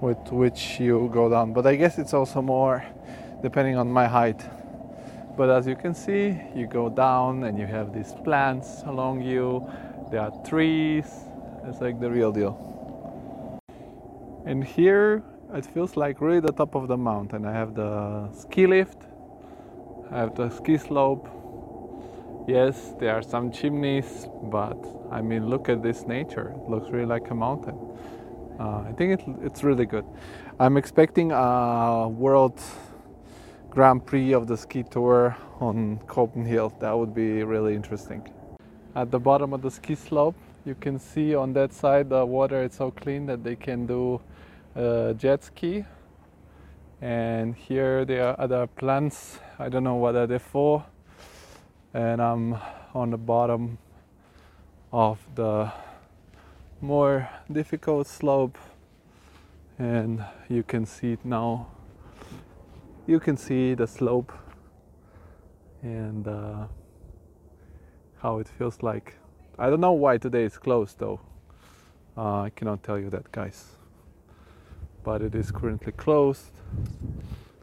with 0.00 0.18
which 0.30 0.78
you 0.80 1.10
go 1.12 1.28
down. 1.28 1.52
But 1.52 1.66
I 1.66 1.74
guess 1.74 1.98
it's 1.98 2.14
also 2.14 2.40
more 2.40 2.84
depending 3.42 3.76
on 3.76 3.90
my 3.90 4.06
height. 4.06 4.42
But 5.36 5.50
as 5.50 5.66
you 5.66 5.76
can 5.76 5.94
see, 5.94 6.40
you 6.54 6.66
go 6.66 6.88
down 6.88 7.44
and 7.44 7.58
you 7.58 7.66
have 7.66 7.92
these 7.92 8.14
plants 8.24 8.82
along 8.86 9.22
you. 9.22 9.68
There 10.10 10.20
are 10.20 10.32
trees. 10.44 11.06
It's 11.64 11.80
like 11.80 12.00
the 12.00 12.10
real 12.10 12.32
deal. 12.32 13.60
And 14.46 14.62
here 14.62 15.24
it 15.52 15.66
feels 15.66 15.96
like 15.96 16.20
really 16.20 16.40
the 16.40 16.52
top 16.52 16.74
of 16.76 16.86
the 16.86 16.96
mountain. 16.96 17.44
I 17.44 17.52
have 17.52 17.74
the 17.74 18.30
ski 18.32 18.66
lift, 18.66 19.02
I 20.10 20.18
have 20.18 20.36
the 20.36 20.48
ski 20.50 20.78
slope. 20.78 21.28
Yes, 22.46 22.94
there 23.00 23.12
are 23.12 23.22
some 23.22 23.50
chimneys, 23.50 24.28
but 24.44 24.78
I 25.10 25.20
mean, 25.20 25.48
look 25.48 25.68
at 25.68 25.82
this 25.82 26.06
nature. 26.06 26.54
It 26.54 26.70
looks 26.70 26.90
really 26.90 27.06
like 27.06 27.28
a 27.30 27.34
mountain. 27.34 27.76
Uh, 28.60 28.84
I 28.88 28.92
think 28.96 29.20
it, 29.20 29.26
it's 29.42 29.64
really 29.64 29.84
good. 29.84 30.04
I'm 30.60 30.76
expecting 30.76 31.32
a 31.32 32.08
world 32.08 32.60
Grand 33.68 34.06
Prix 34.06 34.32
of 34.32 34.46
the 34.46 34.56
ski 34.56 34.84
tour 34.84 35.36
on 35.58 35.98
Copenhagen. 36.06 36.70
That 36.78 36.96
would 36.96 37.12
be 37.12 37.42
really 37.42 37.74
interesting. 37.74 38.30
At 38.94 39.10
the 39.10 39.18
bottom 39.18 39.52
of 39.52 39.60
the 39.60 39.70
ski 39.70 39.96
slope, 39.96 40.36
you 40.64 40.76
can 40.76 41.00
see 41.00 41.34
on 41.34 41.52
that 41.54 41.72
side 41.72 42.10
the 42.10 42.24
water 42.24 42.62
is 42.62 42.74
so 42.74 42.92
clean 42.92 43.26
that 43.26 43.42
they 43.42 43.56
can 43.56 43.86
do 43.86 44.20
uh, 44.76 45.14
jet 45.14 45.42
ski. 45.42 45.84
And 47.02 47.56
here 47.56 48.04
there 48.04 48.28
are 48.28 48.40
other 48.40 48.68
plants. 48.68 49.40
I 49.58 49.68
don't 49.68 49.82
know 49.82 49.96
what 49.96 50.14
are 50.14 50.28
they 50.28 50.38
for. 50.38 50.86
And 51.96 52.20
I'm 52.20 52.58
on 52.94 53.08
the 53.08 53.16
bottom 53.16 53.78
of 54.92 55.18
the 55.34 55.72
more 56.82 57.26
difficult 57.50 58.06
slope. 58.06 58.58
And 59.78 60.22
you 60.50 60.62
can 60.62 60.84
see 60.84 61.12
it 61.12 61.24
now. 61.24 61.68
You 63.06 63.18
can 63.18 63.38
see 63.38 63.72
the 63.72 63.86
slope 63.86 64.30
and 65.80 66.28
uh, 66.28 66.66
how 68.18 68.40
it 68.40 68.48
feels 68.58 68.82
like. 68.82 69.14
I 69.58 69.70
don't 69.70 69.80
know 69.80 69.92
why 69.92 70.18
today 70.18 70.44
is 70.44 70.58
closed 70.58 70.98
though. 70.98 71.18
Uh, 72.14 72.42
i 72.42 72.50
cannot 72.50 72.82
tell 72.82 72.98
you 72.98 73.08
that 73.08 73.32
guys. 73.32 73.68
But 75.02 75.22
it 75.22 75.34
is 75.34 75.50
currently 75.50 75.92
closed. 75.92 76.60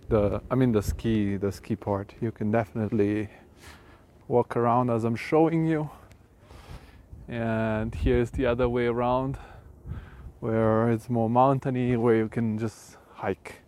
The 0.09 0.41
i 0.49 0.55
mean 0.55 0.71
the 0.71 0.81
ski 0.81 1.37
the 1.37 1.51
ski 1.51 1.75
part. 1.75 2.15
You 2.19 2.31
can 2.31 2.49
definitely 2.49 3.29
walk 4.27 4.55
around 4.55 4.89
as 4.89 5.03
i'm 5.03 5.15
showing 5.15 5.65
you. 5.65 5.89
And 7.27 7.93
here's 7.95 8.31
the 8.31 8.45
other 8.45 8.67
way 8.67 8.87
around 8.87 9.37
where 10.39 10.89
it's 10.89 11.09
more 11.09 11.29
mountainy 11.29 11.95
where 11.95 12.15
you 12.15 12.27
can 12.27 12.57
just 12.57 12.97
hike. 13.13 13.61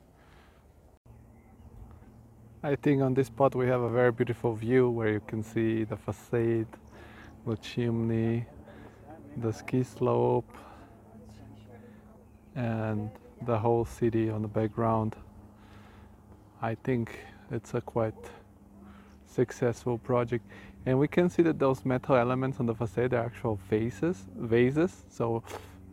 I 2.64 2.76
think 2.76 3.02
on 3.02 3.14
this 3.14 3.28
spot 3.28 3.56
we 3.56 3.68
have 3.68 3.82
a 3.82 3.90
very 3.90 4.12
beautiful 4.12 4.56
view 4.56 4.90
where 4.90 5.10
you 5.10 5.22
can 5.28 5.44
see 5.44 5.84
the 5.84 5.96
facade 5.96 6.68
the 7.46 7.56
chimney 7.58 8.46
the 9.38 9.52
ski 9.52 9.84
slope 9.84 10.50
and 12.56 13.10
the 13.46 13.58
whole 13.58 13.86
city 13.86 14.30
on 14.30 14.42
the 14.42 14.48
background. 14.48 15.16
I 16.62 16.76
think 16.76 17.20
it's 17.52 17.74
a 17.74 17.82
quite 17.82 18.16
successful 19.36 19.98
project. 19.98 20.46
And 20.86 21.00
we 21.00 21.08
can 21.08 21.30
see 21.30 21.44
that 21.44 21.60
those 21.60 21.86
metal 21.86 22.16
elements 22.16 22.60
on 22.60 22.66
the 22.66 22.76
facade 22.76 23.14
are 23.14 23.26
actual 23.26 23.60
vases 23.70 24.28
vases. 24.36 25.06
So 25.10 25.44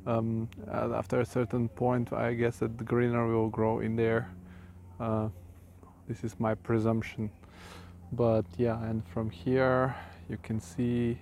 um, 0.07 0.49
after 0.71 1.21
a 1.21 1.25
certain 1.25 1.69
point 1.69 2.13
i 2.13 2.35
guess 2.35 2.57
that 2.59 2.77
the 2.79 2.85
greenery 2.85 3.35
will 3.35 3.51
grow 3.51 3.81
in 3.81 3.97
there. 3.97 4.29
Uh, 5.01 5.29
this 6.09 6.25
is 6.25 6.39
my 6.39 6.55
presumption. 6.55 7.31
But 8.13 8.45
yeah 8.59 8.83
and 8.89 9.03
from 9.09 9.31
here 9.31 9.95
you 10.29 10.39
can 10.43 10.61
see 10.61 11.19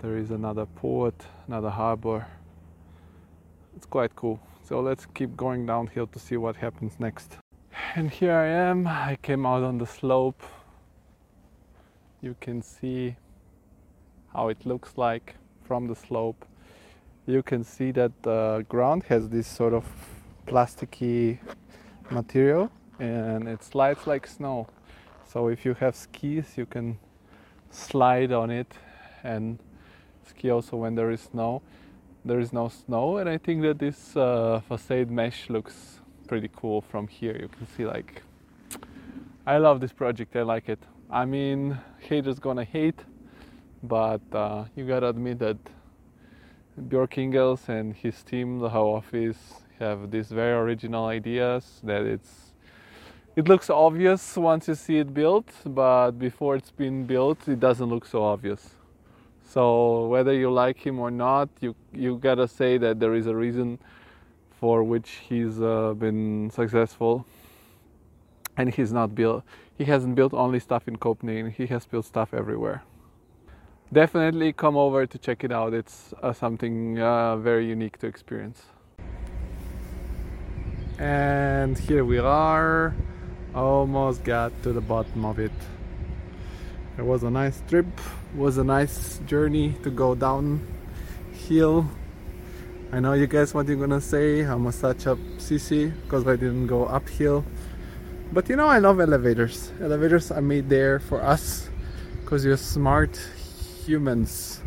there 0.00 0.16
is 0.16 0.30
another 0.30 0.66
port 0.66 1.26
another 1.46 1.70
harbor. 1.70 2.26
It's 3.76 3.86
quite 3.86 4.14
cool. 4.16 4.40
So 4.62 4.80
let's 4.80 5.06
keep 5.06 5.36
going 5.36 5.66
downhill 5.66 6.06
to 6.08 6.18
see 6.18 6.36
what 6.36 6.56
happens 6.56 6.94
next. 6.98 7.36
And 7.94 8.10
here 8.10 8.34
i 8.34 8.46
am. 8.46 8.86
I 8.86 9.16
came 9.22 9.46
out 9.46 9.62
on 9.62 9.78
the 9.78 9.86
slope 9.86 10.42
you 12.20 12.34
can 12.40 12.62
see 12.62 13.16
how 14.34 14.48
it 14.48 14.66
looks 14.66 14.96
like 14.96 15.36
from 15.64 15.86
the 15.86 15.94
slope. 15.94 16.44
You 17.26 17.42
can 17.42 17.64
see 17.64 17.92
that 17.92 18.22
the 18.22 18.64
ground 18.68 19.04
has 19.04 19.28
this 19.28 19.46
sort 19.46 19.74
of 19.74 19.84
plasticky 20.46 21.38
material 22.10 22.70
and 22.98 23.48
it 23.48 23.62
slides 23.62 24.06
like 24.06 24.26
snow. 24.26 24.66
So 25.26 25.48
if 25.48 25.64
you 25.64 25.74
have 25.74 25.94
skis, 25.94 26.56
you 26.56 26.66
can 26.66 26.98
slide 27.70 28.32
on 28.32 28.50
it 28.50 28.72
and 29.22 29.58
ski 30.26 30.50
also 30.50 30.76
when 30.76 30.94
there 30.94 31.10
is 31.10 31.20
snow. 31.20 31.62
There 32.24 32.40
is 32.40 32.52
no 32.52 32.68
snow, 32.68 33.18
and 33.18 33.28
I 33.28 33.38
think 33.38 33.62
that 33.62 33.78
this 33.78 34.16
uh, 34.16 34.60
facade 34.68 35.10
mesh 35.10 35.48
looks 35.48 36.00
pretty 36.26 36.50
cool 36.54 36.82
from 36.82 37.06
here. 37.08 37.36
You 37.40 37.48
can 37.48 37.66
see 37.68 37.86
like 37.86 38.22
I 39.46 39.56
love 39.58 39.80
this 39.80 39.92
project. 39.92 40.36
I 40.36 40.42
like 40.42 40.68
it. 40.68 40.80
I 41.10 41.24
mean, 41.24 41.78
haters 42.00 42.38
gonna 42.38 42.64
hate, 42.64 43.00
but 43.82 44.20
uh, 44.30 44.64
you 44.76 44.86
gotta 44.86 45.08
admit 45.08 45.38
that 45.38 45.56
Bjarke 46.78 47.32
Ingels 47.32 47.66
and 47.70 47.96
his 47.96 48.22
team, 48.22 48.58
the 48.58 48.68
How 48.68 48.84
Office, 48.84 49.62
have 49.78 50.10
these 50.10 50.28
very 50.28 50.52
original 50.52 51.06
ideas 51.06 51.80
that 51.82 52.02
it's 52.02 52.52
it 53.36 53.48
looks 53.48 53.70
obvious 53.70 54.36
once 54.36 54.68
you 54.68 54.74
see 54.74 54.98
it 54.98 55.14
built, 55.14 55.50
but 55.64 56.10
before 56.12 56.56
it's 56.56 56.72
been 56.72 57.06
built, 57.06 57.48
it 57.48 57.58
doesn't 57.58 57.86
look 57.88 58.04
so 58.04 58.22
obvious. 58.22 58.70
So 59.48 60.08
whether 60.08 60.34
you 60.34 60.50
like 60.50 60.78
him 60.78 60.98
or 60.98 61.10
not, 61.10 61.48
you 61.60 61.74
you 61.94 62.18
gotta 62.18 62.46
say 62.46 62.76
that 62.76 63.00
there 63.00 63.14
is 63.14 63.26
a 63.26 63.34
reason 63.34 63.78
for 64.60 64.84
which 64.84 65.08
he's 65.26 65.58
uh, 65.62 65.94
been 65.94 66.50
successful, 66.50 67.24
and 68.58 68.74
he's 68.74 68.92
not 68.92 69.14
built. 69.14 69.42
He 69.78 69.84
hasn't 69.84 70.16
built 70.16 70.34
only 70.34 70.58
stuff 70.58 70.88
in 70.88 70.96
Copenhagen. 70.96 71.52
He 71.52 71.66
has 71.66 71.86
built 71.86 72.04
stuff 72.04 72.34
everywhere. 72.34 72.82
Definitely 73.92 74.52
come 74.52 74.76
over 74.76 75.06
to 75.06 75.18
check 75.18 75.44
it 75.44 75.52
out. 75.52 75.72
It's 75.72 76.12
uh, 76.20 76.32
something 76.32 77.00
uh, 77.00 77.36
very 77.36 77.68
unique 77.68 77.96
to 77.98 78.08
experience. 78.08 78.60
And 80.98 81.78
here 81.78 82.04
we 82.04 82.18
are. 82.18 82.96
Almost 83.54 84.24
got 84.24 84.50
to 84.64 84.72
the 84.72 84.80
bottom 84.80 85.24
of 85.24 85.38
it. 85.38 85.52
It 86.98 87.04
was 87.04 87.22
a 87.22 87.30
nice 87.30 87.62
trip. 87.68 87.86
Was 88.34 88.58
a 88.58 88.64
nice 88.64 89.18
journey 89.26 89.74
to 89.84 89.90
go 89.90 90.16
downhill. 90.16 91.88
I 92.90 92.98
know 92.98 93.12
you 93.12 93.28
guys 93.28 93.54
what 93.54 93.68
you're 93.68 93.76
gonna 93.76 94.00
say. 94.00 94.40
I'm 94.40 94.66
a 94.66 94.72
such 94.72 95.06
a 95.06 95.14
sissy 95.38 95.92
because 96.02 96.26
I 96.26 96.34
didn't 96.34 96.66
go 96.66 96.86
uphill. 96.86 97.44
But 98.30 98.48
you 98.48 98.56
know 98.56 98.66
I 98.66 98.78
love 98.78 99.00
elevators. 99.00 99.72
Elevators 99.80 100.30
are 100.30 100.42
made 100.42 100.68
there 100.68 100.98
for 100.98 101.22
us 101.22 101.70
because 102.20 102.44
you're 102.44 102.58
smart 102.58 103.18
humans. 103.86 104.60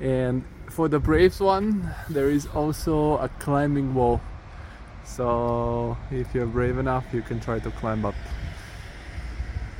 And 0.00 0.44
for 0.70 0.88
the 0.88 1.00
Braves 1.00 1.40
one, 1.40 1.90
there 2.08 2.30
is 2.30 2.46
also 2.46 3.18
a 3.18 3.28
climbing 3.40 3.94
wall. 3.94 4.20
So 5.04 5.96
if 6.12 6.34
you're 6.34 6.46
brave 6.46 6.78
enough, 6.78 7.04
you 7.12 7.22
can 7.22 7.40
try 7.40 7.58
to 7.58 7.70
climb 7.72 8.04
up. 8.04 8.14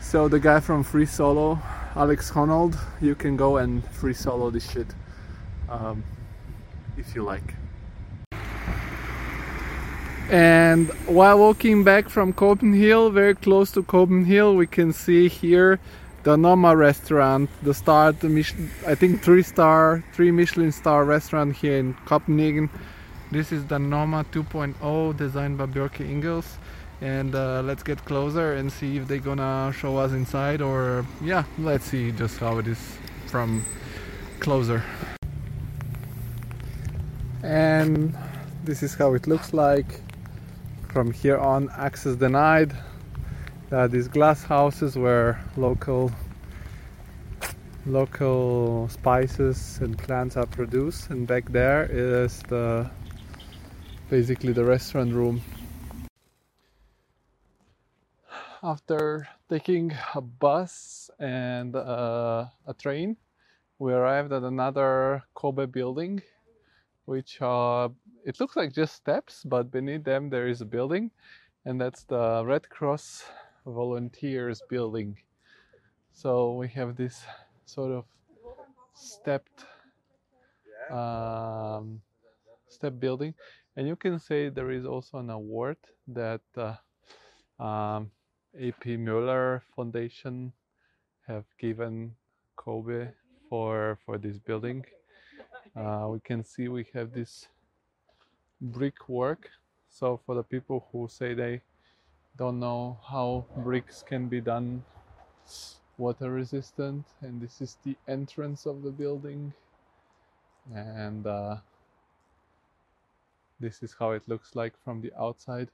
So 0.00 0.26
the 0.28 0.40
guy 0.40 0.58
from 0.58 0.82
Free 0.82 1.06
Solo, 1.06 1.60
Alex 1.94 2.32
Honnold, 2.32 2.76
you 3.00 3.14
can 3.14 3.36
go 3.36 3.58
and 3.58 3.84
free 3.90 4.12
solo 4.12 4.50
this 4.50 4.70
shit 4.70 4.88
um, 5.68 6.02
if 6.98 7.14
you 7.14 7.22
like. 7.22 7.54
And 10.32 10.88
while 11.04 11.38
walking 11.38 11.84
back 11.84 12.08
from 12.08 12.32
CopenHill, 12.32 13.12
very 13.12 13.34
close 13.34 13.70
to 13.72 13.82
Copenhagen, 13.82 14.56
we 14.56 14.66
can 14.66 14.94
see 14.94 15.28
here 15.28 15.78
the 16.22 16.38
Noma 16.38 16.74
restaurant, 16.74 17.50
the 17.62 17.74
star, 17.74 18.12
the 18.12 18.30
Michelin, 18.30 18.70
I 18.86 18.94
think 18.94 19.20
three 19.20 19.42
star, 19.42 20.02
three 20.14 20.30
Michelin 20.30 20.72
star 20.72 21.04
restaurant 21.04 21.54
here 21.54 21.76
in 21.76 21.92
Copenhagen. 22.06 22.70
This 23.30 23.52
is 23.52 23.66
the 23.66 23.78
Noma 23.78 24.24
2.0 24.32 25.14
designed 25.18 25.58
by 25.58 25.66
Bjarke 25.66 26.08
Ingels. 26.08 26.46
And 27.02 27.34
uh, 27.34 27.60
let's 27.60 27.82
get 27.82 28.02
closer 28.06 28.54
and 28.54 28.72
see 28.72 28.96
if 28.96 29.06
they're 29.08 29.18
gonna 29.18 29.70
show 29.76 29.98
us 29.98 30.12
inside 30.12 30.62
or 30.62 31.04
yeah, 31.22 31.44
let's 31.58 31.84
see 31.84 32.10
just 32.10 32.38
how 32.38 32.56
it 32.56 32.66
is 32.66 32.78
from 33.26 33.66
closer. 34.40 34.82
And 37.42 38.16
this 38.64 38.82
is 38.82 38.94
how 38.94 39.12
it 39.12 39.26
looks 39.26 39.52
like. 39.52 40.00
From 40.92 41.10
here 41.10 41.38
on, 41.38 41.70
access 41.70 42.16
denied. 42.16 42.76
Uh, 43.70 43.86
these 43.86 44.08
glass 44.08 44.42
houses 44.42 44.94
where 44.94 45.42
local 45.56 46.12
local 47.86 48.88
spices 48.90 49.78
and 49.80 49.96
plants 49.96 50.36
are 50.36 50.44
produced 50.44 51.08
and 51.08 51.26
back 51.26 51.50
there 51.50 51.88
is 51.90 52.40
the 52.48 52.88
basically 54.10 54.52
the 54.52 54.64
restaurant 54.64 55.12
room 55.12 55.40
after 58.62 59.26
taking 59.48 59.92
a 60.14 60.20
bus 60.20 61.10
and 61.18 61.74
uh, 61.74 62.44
a 62.66 62.74
train 62.74 63.16
we 63.78 63.92
arrived 63.92 64.32
at 64.32 64.42
another 64.42 65.24
COBE 65.34 65.72
building 65.72 66.22
which 67.06 67.42
uh, 67.42 67.88
it 68.24 68.40
looks 68.40 68.56
like 68.56 68.72
just 68.72 68.94
steps 68.94 69.42
but 69.44 69.70
beneath 69.70 70.04
them 70.04 70.30
there 70.30 70.46
is 70.46 70.60
a 70.60 70.64
building 70.66 71.10
and 71.64 71.80
that's 71.80 72.04
the 72.04 72.42
red 72.44 72.68
cross 72.68 73.24
volunteers 73.66 74.62
building. 74.68 75.16
So 76.12 76.54
we 76.54 76.68
have 76.68 76.96
this 76.96 77.24
sort 77.64 77.92
of 77.92 78.04
stepped 78.94 79.64
um, 80.90 82.00
step 82.68 82.98
building, 82.98 83.34
and 83.76 83.86
you 83.86 83.96
can 83.96 84.18
say 84.18 84.48
there 84.48 84.70
is 84.70 84.84
also 84.84 85.18
an 85.18 85.30
award 85.30 85.76
that 86.08 86.42
uh, 86.56 86.74
um, 87.62 88.10
AP 88.60 88.98
Møller 88.98 89.62
Foundation 89.74 90.52
have 91.26 91.44
given 91.58 92.14
COBE 92.56 93.12
for 93.48 93.98
for 94.04 94.18
this 94.18 94.38
building. 94.38 94.84
Uh, 95.76 96.08
we 96.10 96.20
can 96.20 96.44
see 96.44 96.68
we 96.68 96.84
have 96.92 97.12
this 97.12 97.48
brickwork. 98.62 99.50
So 99.90 100.20
for 100.24 100.34
the 100.34 100.42
people 100.42 100.86
who 100.92 101.08
say 101.08 101.34
they 101.34 101.60
don't 102.38 102.60
know 102.60 102.98
how 103.06 103.44
bricks 103.58 104.02
can 104.02 104.28
be 104.28 104.40
done 104.40 104.82
water 105.98 106.30
resistant 106.30 107.04
and 107.20 107.40
this 107.40 107.60
is 107.60 107.76
the 107.84 107.96
entrance 108.08 108.64
of 108.64 108.82
the 108.82 108.90
building. 108.90 109.52
And 110.74 111.26
uh, 111.26 111.56
this 113.60 113.82
is 113.82 113.94
how 113.98 114.12
it 114.12 114.22
looks 114.28 114.54
like 114.54 114.72
from 114.82 115.02
the 115.02 115.12
outside. 115.20 115.68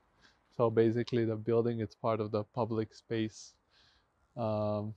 So 0.57 0.71
basically 0.71 1.25
the 1.25 1.37
building 1.37 1.81
it's 1.81 1.95
part 1.95 2.21
of 2.21 2.33
the 2.33 2.43
public 2.43 2.95
space. 2.95 3.55
Um, 4.37 4.95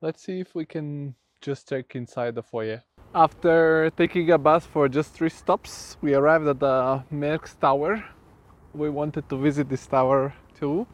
let's 0.00 0.22
see 0.22 0.40
if 0.40 0.54
we 0.54 0.64
can 0.64 1.14
just 1.40 1.68
check 1.68 1.94
inside 1.94 2.34
the 2.34 2.42
foyer 2.42 2.82
after 3.14 3.90
taking 3.96 4.30
a 4.30 4.38
bus 4.38 4.64
for 4.66 4.88
just 4.88 5.12
three 5.14 5.28
stops 5.28 5.96
we 6.00 6.14
arrived 6.14 6.46
at 6.46 6.60
the 6.60 7.02
Maersk 7.12 7.58
Tower 7.58 8.04
we 8.74 8.88
wanted 8.88 9.28
to 9.28 9.36
visit 9.36 9.68
this 9.68 9.86
tower 9.86 10.32
too. 10.58 10.86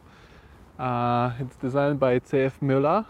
Uh, 0.79 1.31
it's 1.39 1.55
designed 1.57 1.99
by 1.99 2.19
C.F. 2.23 2.59
Møller. 2.61 3.05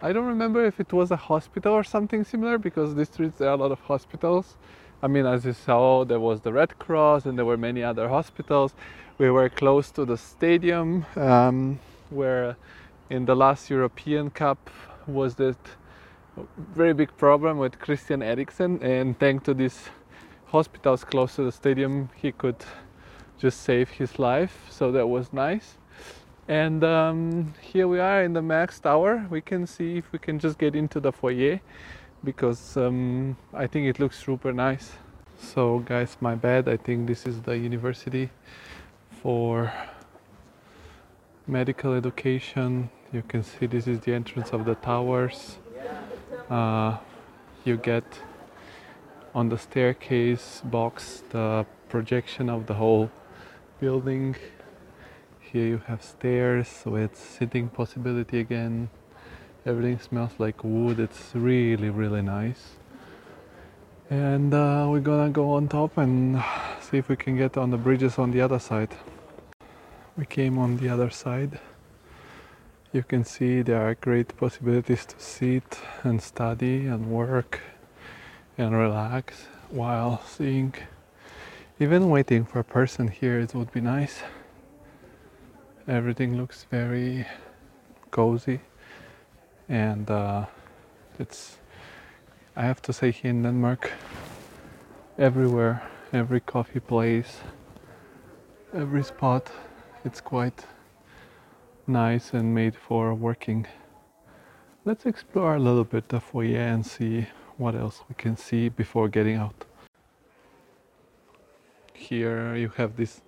I 0.00 0.12
don't 0.12 0.26
remember 0.26 0.64
if 0.64 0.78
it 0.78 0.92
was 0.92 1.10
a 1.10 1.16
hospital 1.16 1.72
or 1.72 1.84
something 1.84 2.24
similar 2.24 2.58
because 2.58 2.94
these 2.94 3.08
streets 3.08 3.38
there 3.38 3.48
are 3.48 3.54
a 3.54 3.56
lot 3.56 3.72
of 3.72 3.80
hospitals. 3.80 4.56
I 5.02 5.06
mean, 5.06 5.26
as 5.26 5.44
you 5.44 5.52
saw, 5.52 6.04
there 6.04 6.20
was 6.20 6.40
the 6.40 6.52
Red 6.52 6.78
Cross 6.78 7.26
and 7.26 7.38
there 7.38 7.44
were 7.44 7.56
many 7.56 7.82
other 7.82 8.08
hospitals. 8.08 8.74
We 9.16 9.30
were 9.30 9.48
close 9.48 9.90
to 9.92 10.04
the 10.04 10.16
stadium 10.16 11.06
um, 11.16 11.80
where 12.10 12.56
in 13.10 13.24
the 13.24 13.34
last 13.34 13.70
European 13.70 14.30
Cup 14.30 14.70
was 15.06 15.36
that 15.36 15.56
very 16.74 16.92
big 16.92 17.16
problem 17.16 17.58
with 17.58 17.78
Christian 17.78 18.22
Eriksen 18.22 18.82
and 18.82 19.18
thanks 19.18 19.44
to 19.44 19.54
these 19.54 19.88
hospitals 20.46 21.04
close 21.04 21.36
to 21.36 21.44
the 21.44 21.52
stadium 21.52 22.08
he 22.14 22.32
could 22.32 22.56
just 23.38 23.62
save 23.62 23.90
his 23.90 24.18
life. 24.18 24.66
So 24.70 24.92
that 24.92 25.06
was 25.06 25.32
nice. 25.32 25.76
And 26.48 26.82
um, 26.82 27.54
here 27.60 27.86
we 27.86 28.00
are 28.00 28.22
in 28.22 28.32
the 28.32 28.40
Maersk 28.40 28.82
Tower. 28.82 29.26
We 29.30 29.40
can 29.40 29.66
see 29.66 29.98
if 29.98 30.10
we 30.12 30.18
can 30.18 30.38
just 30.38 30.58
get 30.58 30.74
into 30.74 30.98
the 30.98 31.12
foyer 31.12 31.60
because 32.24 32.76
um, 32.76 33.36
I 33.52 33.66
think 33.66 33.86
it 33.86 34.00
looks 34.00 34.18
super 34.18 34.52
nice. 34.52 34.92
So 35.38 35.80
guys 35.80 36.16
my 36.20 36.34
bad. 36.34 36.68
I 36.68 36.76
think 36.76 37.06
this 37.06 37.26
is 37.26 37.42
the 37.42 37.56
university 37.56 38.30
for 39.22 39.72
medical 41.46 41.92
education. 41.92 42.90
You 43.12 43.22
can 43.22 43.42
see 43.42 43.66
this 43.66 43.86
is 43.86 44.00
the 44.00 44.14
entrance 44.14 44.50
of 44.50 44.64
the 44.64 44.74
towers 44.76 45.58
uh, 46.50 46.96
you 47.64 47.76
get 47.76 48.04
on 49.34 49.48
the 49.48 49.58
staircase 49.58 50.62
box 50.64 51.22
the 51.30 51.66
projection 51.88 52.48
of 52.48 52.66
the 52.66 52.74
whole 52.74 53.10
building. 53.80 54.34
Here 55.40 55.66
you 55.66 55.82
have 55.86 56.02
stairs 56.02 56.82
with 56.84 57.16
sitting 57.16 57.68
possibility 57.68 58.40
again. 58.40 58.90
Everything 59.66 59.98
smells 59.98 60.32
like 60.38 60.64
wood. 60.64 60.98
It's 60.98 61.30
really 61.34 61.90
really 61.90 62.22
nice. 62.22 62.76
And 64.10 64.54
uh, 64.54 64.86
we're 64.90 65.00
gonna 65.00 65.30
go 65.30 65.52
on 65.52 65.68
top 65.68 65.98
and 65.98 66.42
see 66.80 66.96
if 66.96 67.08
we 67.08 67.16
can 67.16 67.36
get 67.36 67.58
on 67.58 67.70
the 67.70 67.76
bridges 67.76 68.18
on 68.18 68.30
the 68.30 68.40
other 68.40 68.58
side. 68.58 68.94
We 70.16 70.24
came 70.24 70.58
on 70.58 70.78
the 70.78 70.88
other 70.88 71.10
side 71.10 71.60
you 72.92 73.02
can 73.02 73.24
see 73.24 73.62
there 73.62 73.88
are 73.88 73.94
great 73.94 74.36
possibilities 74.36 75.04
to 75.06 75.20
sit 75.20 75.78
and 76.04 76.22
study 76.22 76.86
and 76.86 77.10
work 77.10 77.60
and 78.56 78.74
relax 78.76 79.46
while 79.70 80.22
seeing 80.26 80.74
even 81.80 82.08
waiting 82.08 82.44
for 82.44 82.58
a 82.58 82.64
person 82.64 83.06
here, 83.06 83.38
it 83.38 83.54
would 83.54 83.70
be 83.70 83.80
nice. 83.80 84.22
Everything 85.86 86.36
looks 86.36 86.66
very 86.70 87.24
cozy, 88.10 88.60
and 89.68 90.10
uh, 90.10 90.46
it's. 91.20 91.58
I 92.56 92.62
have 92.62 92.82
to 92.82 92.92
say, 92.92 93.12
here 93.12 93.30
in 93.30 93.44
Denmark, 93.44 93.92
everywhere, 95.16 95.88
every 96.12 96.40
coffee 96.40 96.80
place, 96.80 97.38
every 98.74 99.04
spot 99.04 99.52
It's 100.04 100.20
quite 100.20 100.64
nice 101.88 102.34
and 102.34 102.54
made 102.54 102.76
for 102.76 103.14
working. 103.14 103.66
Let's 104.84 105.06
explore 105.06 105.56
a 105.56 105.58
little 105.58 105.84
bit 105.84 106.08
the 106.08 106.20
foyer 106.20 106.60
and 106.60 106.84
see 106.84 107.26
what 107.56 107.74
else 107.74 108.02
we 108.08 108.14
can 108.14 108.36
see 108.36 108.68
before 108.68 109.08
getting 109.08 109.36
out. 109.36 109.64
Here 111.94 112.54
you 112.54 112.68
have 112.76 112.96
this 112.96 113.22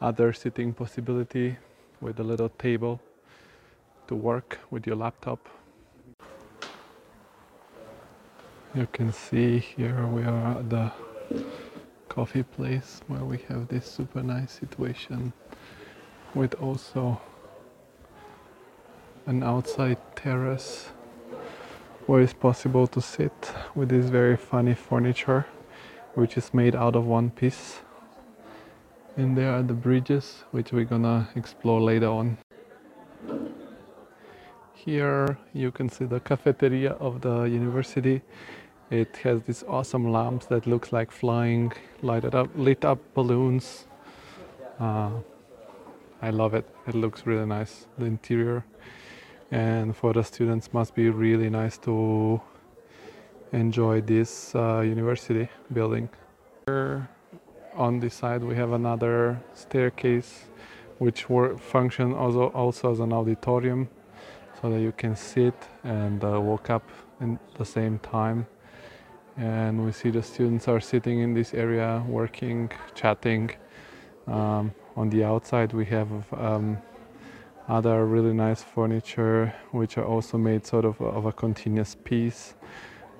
other 0.00 0.32
sitting 0.32 0.74
possibility 0.74 1.56
with 2.00 2.18
a 2.18 2.22
little 2.22 2.48
table 2.48 3.00
to 4.08 4.14
work 4.14 4.58
with 4.70 4.86
your 4.86 4.96
laptop. 4.96 5.48
You 8.74 8.86
can 8.92 9.12
see 9.12 9.58
here 9.58 10.06
we 10.06 10.22
are 10.22 10.58
at 10.58 10.68
the 10.70 10.92
coffee 12.08 12.42
place 12.42 13.00
where 13.06 13.24
we 13.24 13.38
have 13.48 13.68
this 13.68 13.86
super 13.86 14.22
nice 14.22 14.52
situation 14.52 15.32
with 16.34 16.54
also 16.54 17.20
an 19.26 19.42
outside 19.42 19.98
terrace 20.16 20.90
where 22.06 22.20
it's 22.20 22.32
possible 22.32 22.86
to 22.86 23.00
sit 23.00 23.52
with 23.74 23.88
this 23.88 24.06
very 24.06 24.36
funny 24.36 24.74
furniture 24.74 25.46
which 26.14 26.36
is 26.36 26.52
made 26.52 26.74
out 26.74 26.96
of 26.96 27.06
one 27.06 27.30
piece. 27.30 27.80
And 29.16 29.36
there 29.36 29.52
are 29.52 29.62
the 29.62 29.74
bridges 29.74 30.44
which 30.50 30.72
we're 30.72 30.84
gonna 30.84 31.28
explore 31.36 31.80
later 31.80 32.08
on. 32.08 32.38
Here 34.74 35.38
you 35.52 35.70
can 35.70 35.88
see 35.88 36.06
the 36.06 36.20
cafeteria 36.20 36.92
of 36.92 37.20
the 37.20 37.42
university. 37.42 38.22
It 38.90 39.18
has 39.18 39.42
these 39.42 39.62
awesome 39.68 40.10
lamps 40.10 40.46
that 40.46 40.66
looks 40.66 40.92
like 40.92 41.12
flying 41.12 41.72
lighted 42.02 42.34
up 42.34 42.48
lit 42.56 42.84
up 42.84 42.98
balloons. 43.14 43.86
Uh, 44.80 45.10
i 46.22 46.30
love 46.30 46.54
it. 46.54 46.66
It 46.86 46.94
looks 46.94 47.26
really 47.26 47.46
nice. 47.46 47.86
The 47.98 48.06
interior 48.06 48.64
and 49.50 49.96
for 49.96 50.12
the 50.12 50.22
students 50.22 50.72
must 50.72 50.94
be 50.94 51.10
really 51.10 51.50
nice 51.50 51.76
to 51.78 52.40
enjoy 53.52 54.00
this 54.00 54.54
uh, 54.54 54.80
university 54.80 55.48
building. 55.72 56.08
Here 56.66 57.08
on 57.74 58.00
this 58.00 58.14
side 58.14 58.42
we 58.42 58.54
have 58.56 58.72
another 58.72 59.40
staircase 59.54 60.44
which 60.98 61.28
wor- 61.28 61.56
function 61.58 62.14
also 62.14 62.48
also 62.48 62.92
as 62.92 63.00
an 63.00 63.12
auditorium 63.12 63.88
so 64.60 64.70
that 64.70 64.80
you 64.80 64.92
can 64.92 65.16
sit 65.16 65.54
and 65.84 66.22
uh, 66.22 66.40
walk 66.40 66.70
up 66.70 66.88
in 67.20 67.38
the 67.56 67.64
same 67.64 67.98
time. 68.00 68.46
And 69.36 69.84
we 69.84 69.92
see 69.92 70.10
the 70.10 70.22
students 70.22 70.68
are 70.68 70.80
sitting 70.80 71.20
in 71.20 71.32
this 71.32 71.54
area 71.54 72.04
working 72.06 72.70
chatting. 72.94 73.50
Um, 74.26 74.74
on 74.96 75.08
the 75.08 75.24
outside 75.24 75.72
we 75.72 75.86
have 75.86 76.08
um, 76.32 76.78
other 77.70 78.04
really 78.04 78.32
nice 78.32 78.62
furniture 78.64 79.54
which 79.70 79.96
are 79.96 80.04
also 80.04 80.36
made 80.36 80.66
sort 80.66 80.84
of 80.84 81.00
of 81.00 81.24
a 81.24 81.32
continuous 81.32 81.94
piece 81.94 82.54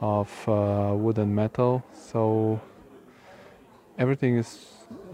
of 0.01 0.28
uh, 0.48 0.92
wood 0.96 1.18
and 1.18 1.34
metal. 1.34 1.84
So 1.94 2.61
everything 3.96 4.38
is 4.38 4.66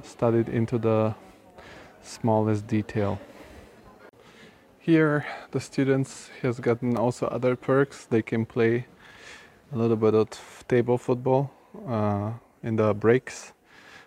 studied 0.02 0.48
into 0.48 0.78
the 0.78 1.14
smallest 2.02 2.66
detail. 2.66 3.18
Here 4.78 5.26
the 5.50 5.60
students 5.60 6.30
has 6.40 6.60
gotten 6.60 6.96
also 6.96 7.26
other 7.26 7.56
perks. 7.56 8.06
They 8.06 8.22
can 8.22 8.46
play 8.46 8.86
a 9.72 9.76
little 9.76 9.96
bit 9.96 10.14
of 10.14 10.28
table 10.66 10.96
football 10.96 11.50
uh, 11.86 12.32
in 12.62 12.76
the 12.76 12.94
breaks 12.94 13.52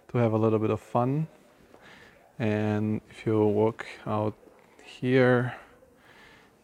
to 0.07 0.17
have 0.17 0.33
a 0.33 0.37
little 0.37 0.59
bit 0.59 0.71
of 0.71 0.79
fun. 0.79 1.27
And 2.39 3.01
if 3.11 3.25
you 3.25 3.45
walk 3.45 3.85
out 4.07 4.33
here. 4.99 5.55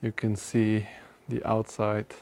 You 0.02 0.12
can 0.12 0.36
see 0.36 0.86
the 1.30 1.42
outside. 1.46 2.14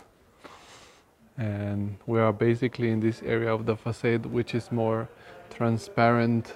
And 1.38 1.98
we 2.06 2.20
are 2.20 2.32
basically 2.32 2.92
in 2.92 3.00
this 3.00 3.24
area 3.24 3.52
of 3.52 3.66
the 3.66 3.76
facade 3.76 4.28
which 4.28 4.54
is 4.54 4.72
more 4.72 5.10
transparent 5.50 6.54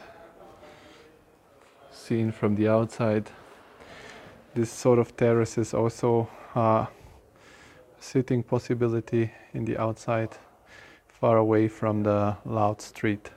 seen 1.91 2.31
from 2.31 2.55
the 2.55 2.67
outside. 2.67 3.31
This 4.53 4.71
sort 4.71 4.99
of 4.99 5.17
terrace 5.17 5.57
is 5.57 5.73
also 5.73 6.29
a 6.53 6.87
sitting 7.99 8.43
possibility 8.43 9.31
in 9.53 9.65
the 9.65 9.77
outside 9.77 10.37
far 11.07 11.37
away 11.37 11.67
from 11.67 12.03
the 12.03 12.37
loud 12.45 12.79
street. 12.79 13.31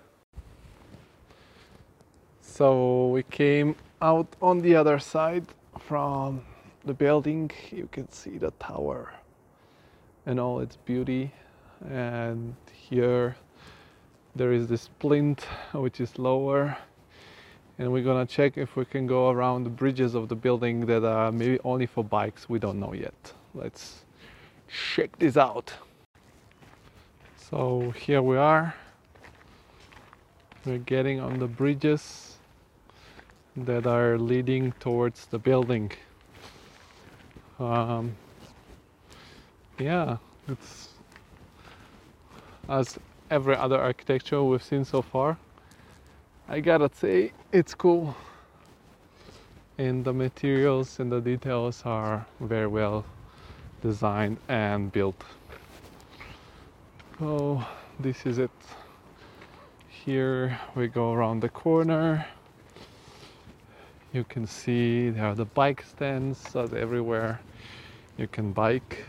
So 2.43 3.09
we 3.09 3.23
came 3.23 3.75
out 4.03 4.29
on 4.43 4.61
the 4.61 4.77
other 4.77 4.99
side 4.99 5.47
from 5.91 6.41
the 6.85 6.95
building 6.95 7.51
you 7.73 7.89
can 7.91 8.09
see 8.13 8.39
the 8.39 8.53
tower 8.61 9.13
and 10.25 10.39
all 10.39 10.61
its 10.61 10.77
beauty. 10.77 11.33
And 11.91 12.55
here 12.73 13.35
there 14.37 14.53
is 14.53 14.69
this 14.69 14.89
plinth 15.01 15.45
which 15.73 16.01
is 16.01 16.17
lower. 16.17 16.79
And 17.81 17.91
we're 17.91 18.05
gonna 18.05 18.25
check 18.25 18.57
if 18.57 18.77
we 18.77 18.85
can 18.85 19.09
go 19.09 19.31
around 19.31 19.65
the 19.65 19.71
bridges 19.71 20.15
of 20.15 20.29
the 20.29 20.37
building 20.37 20.87
that 20.87 21.05
are 21.05 21.33
maybe 21.33 21.59
only 21.65 21.87
for 21.87 22.05
bikes. 22.05 22.49
We 22.49 22.61
don't 22.61 22.79
know 22.79 22.93
yet. 22.93 23.33
Let's 23.53 24.05
check 24.69 25.19
this 25.19 25.37
out. 25.37 25.73
So 27.37 27.93
here 27.97 28.23
we 28.23 28.37
are. 28.37 28.77
We're 30.65 30.79
getting 30.79 31.19
on 31.19 31.41
the 31.41 31.49
bridges 31.49 32.30
that 33.57 33.87
are 33.87 34.19
leading 34.19 34.73
towards 34.81 35.27
the 35.27 35.39
building. 35.39 35.93
Um, 37.59 38.17
yeah 39.79 40.19
it's 40.47 40.89
as 42.69 42.99
every 43.31 43.57
other 43.57 43.79
architecture 43.79 44.43
we've 44.43 44.63
seen 44.63 44.85
so 44.85 45.01
far 45.01 45.39
I 46.53 46.59
gotta 46.59 46.91
say 46.93 47.31
it's 47.53 47.77
cool. 47.77 48.17
And 49.79 50.05
the 50.05 50.13
materials 50.13 50.99
and 50.99 51.13
the 51.13 51.21
details 51.21 51.83
are 51.87 52.27
very 52.41 52.67
well 52.67 53.05
designed 53.83 54.39
and 54.49 54.91
built. 54.91 55.23
So 57.21 57.63
this 58.01 58.27
is 58.27 58.39
it. 58.39 58.51
Here 59.89 60.59
we 60.75 60.89
go 60.89 61.13
around 61.13 61.39
the 61.39 61.49
corner 61.49 62.27
you 64.13 64.25
can 64.25 64.47
see 64.47 65.11
there 65.11 65.27
are 65.27 65.35
the 65.35 65.45
bike 65.45 65.83
stands 65.83 66.55
everywhere 66.55 67.41
you 68.17 68.27
can 68.27 68.53
bike 68.53 69.05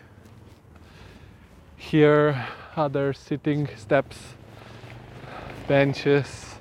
here 1.78 2.48
other 2.76 3.14
sitting 3.14 3.68
steps 3.76 4.36
benches 5.68 6.52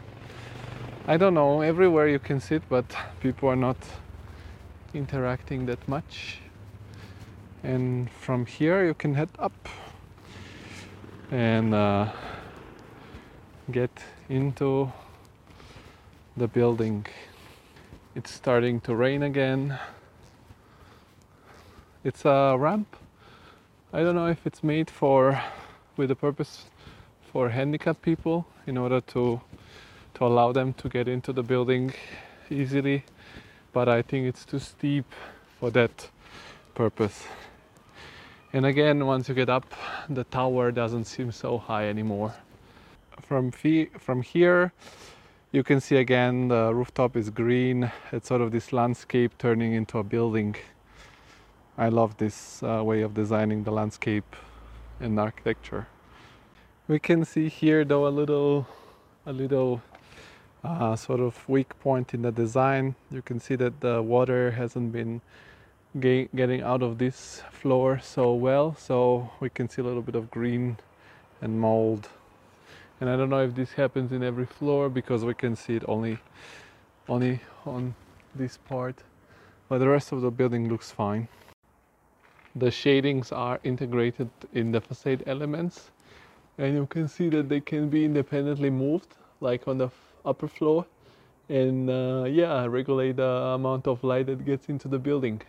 I 1.11 1.17
don't 1.17 1.35
know, 1.35 1.61
everywhere 1.63 2.07
you 2.07 2.21
can 2.21 2.39
sit, 2.39 2.63
but 2.69 2.85
people 3.21 3.49
are 3.49 3.57
not 3.57 3.77
interacting 4.95 5.67
that 5.67 5.89
much. 5.89 6.39
And 7.65 8.09
from 8.13 8.47
here, 8.47 8.87
you 8.87 8.95
can 8.95 9.15
head 9.15 9.31
up 9.37 9.69
and 11.33 11.75
uh, 11.75 12.11
get 13.73 13.91
into 14.29 14.93
the 16.37 16.47
building. 16.47 17.07
It's 18.13 18.33
starting 18.33 18.81
to 18.81 18.95
rain 18.97 19.23
again. 19.23 19.79
It's 22.03 22.25
a 22.25 22.57
ramp. 22.59 22.97
I 23.93 24.01
don't 24.01 24.17
know 24.17 24.27
if 24.27 24.45
it's 24.49 24.65
made 24.65 24.91
for 24.91 25.41
with 25.97 26.11
a 26.11 26.17
purpose 26.17 26.65
for 27.33 27.51
handicapped 27.51 28.03
people 28.03 28.49
in 28.67 28.77
order 28.77 29.01
to 29.01 29.41
to 30.15 30.25
allow 30.25 30.51
them 30.51 30.73
to 30.73 30.89
get 30.89 31.07
into 31.07 31.33
the 31.33 31.45
building 31.45 31.95
easily, 32.51 33.05
but 33.73 33.89
I 33.89 34.03
think 34.03 34.27
it's 34.27 34.45
too 34.45 34.59
steep 34.59 35.07
for 35.61 35.71
that 35.71 36.11
purpose. 36.75 37.23
And 38.53 38.67
again, 38.67 39.07
once 39.07 39.29
you 39.29 39.37
get 39.37 39.49
up, 39.49 39.73
the 40.09 40.25
tower 40.25 40.73
doesn't 40.73 41.05
seem 41.05 41.31
so 41.31 41.59
high 41.59 41.89
anymore. 41.89 42.35
From, 43.23 43.53
fee- 43.53 43.91
from 44.01 44.23
here, 44.23 44.73
you 45.53 45.65
can 45.65 45.81
see 45.81 45.97
again 45.97 46.49
the 46.49 46.73
rooftop 46.73 47.17
is 47.17 47.29
green. 47.29 47.91
It's 48.13 48.29
sort 48.29 48.41
of 48.41 48.53
this 48.53 48.73
landscape 48.73 49.37
turning 49.37 49.73
into 49.73 49.99
a 49.99 50.05
building. 50.05 50.55
I 51.77 51.89
love 51.89 52.17
this 52.19 52.63
uh, 52.63 52.85
way 52.85 53.03
of 53.03 53.15
designing 53.15 53.65
the 53.65 53.73
landscape 53.73 54.37
in 55.01 55.19
architecture. 55.19 55.89
We 56.87 57.01
can 57.01 57.25
see 57.25 57.49
here 57.49 57.85
though 57.85 58.07
a 58.07 58.11
little 58.11 58.69
a 59.27 59.33
little 59.33 59.83
uh, 60.63 60.95
sort 60.95 61.21
of 61.21 61.49
weak 61.49 61.79
point 61.81 62.15
in 62.15 62.23
the 62.23 62.31
design. 62.31 62.95
You 63.11 63.23
can 63.23 63.41
see 63.41 63.57
that 63.57 63.81
the 63.81 64.03
water 64.03 64.53
hasn't 64.53 64.93
been 64.93 65.21
getting 65.99 66.63
out 66.63 66.83
of 66.83 66.99
this 66.99 67.43
floor 67.51 67.99
so 67.99 68.35
well, 68.35 68.77
so 68.79 69.31
we 69.41 69.51
can 69.51 69.69
see 69.69 69.83
a 69.83 69.85
little 69.85 70.03
bit 70.03 70.15
of 70.15 70.31
green 70.31 70.77
and 71.41 71.61
mold. 71.61 72.09
And 73.01 73.09
I 73.09 73.17
don't 73.17 73.31
know 73.31 73.43
if 73.43 73.55
this 73.55 73.73
happens 73.73 74.13
in 74.13 74.23
every 74.23 74.47
floor 74.47 74.91
because 74.91 75.25
we 75.25 75.35
can 75.35 75.57
see 75.57 75.77
it 75.77 75.85
only 75.89 76.19
only 77.09 77.41
on 77.67 77.95
this 78.35 78.57
part. 78.57 79.03
but 79.69 79.79
the 79.79 79.89
rest 79.89 80.13
of 80.13 80.21
the 80.21 80.31
building 80.31 80.69
looks 80.69 80.91
fine. 80.91 81.29
The 82.57 82.71
shadings 82.71 83.31
are 83.33 83.61
integrated 83.63 84.29
in 84.53 84.73
the 84.73 84.81
facade 84.81 85.23
elements 85.27 85.91
and 86.59 86.75
you 86.75 86.87
can 86.87 87.09
see 87.09 87.29
that 87.31 87.49
they 87.49 87.61
can 87.61 87.89
be 87.89 88.05
independently 88.05 88.71
moved 88.71 89.15
like 89.41 89.69
on 89.69 89.79
the 89.79 89.91
upper 90.25 90.49
floor 90.49 90.85
and 91.49 91.89
uh, 91.89 92.25
yeah 92.29 92.67
regulate 92.67 93.17
the 93.17 93.33
amount 93.59 93.87
of 93.87 94.03
light 94.05 94.27
that 94.27 94.45
gets 94.45 94.69
into 94.69 94.89
the 94.89 94.99
building 94.99 95.41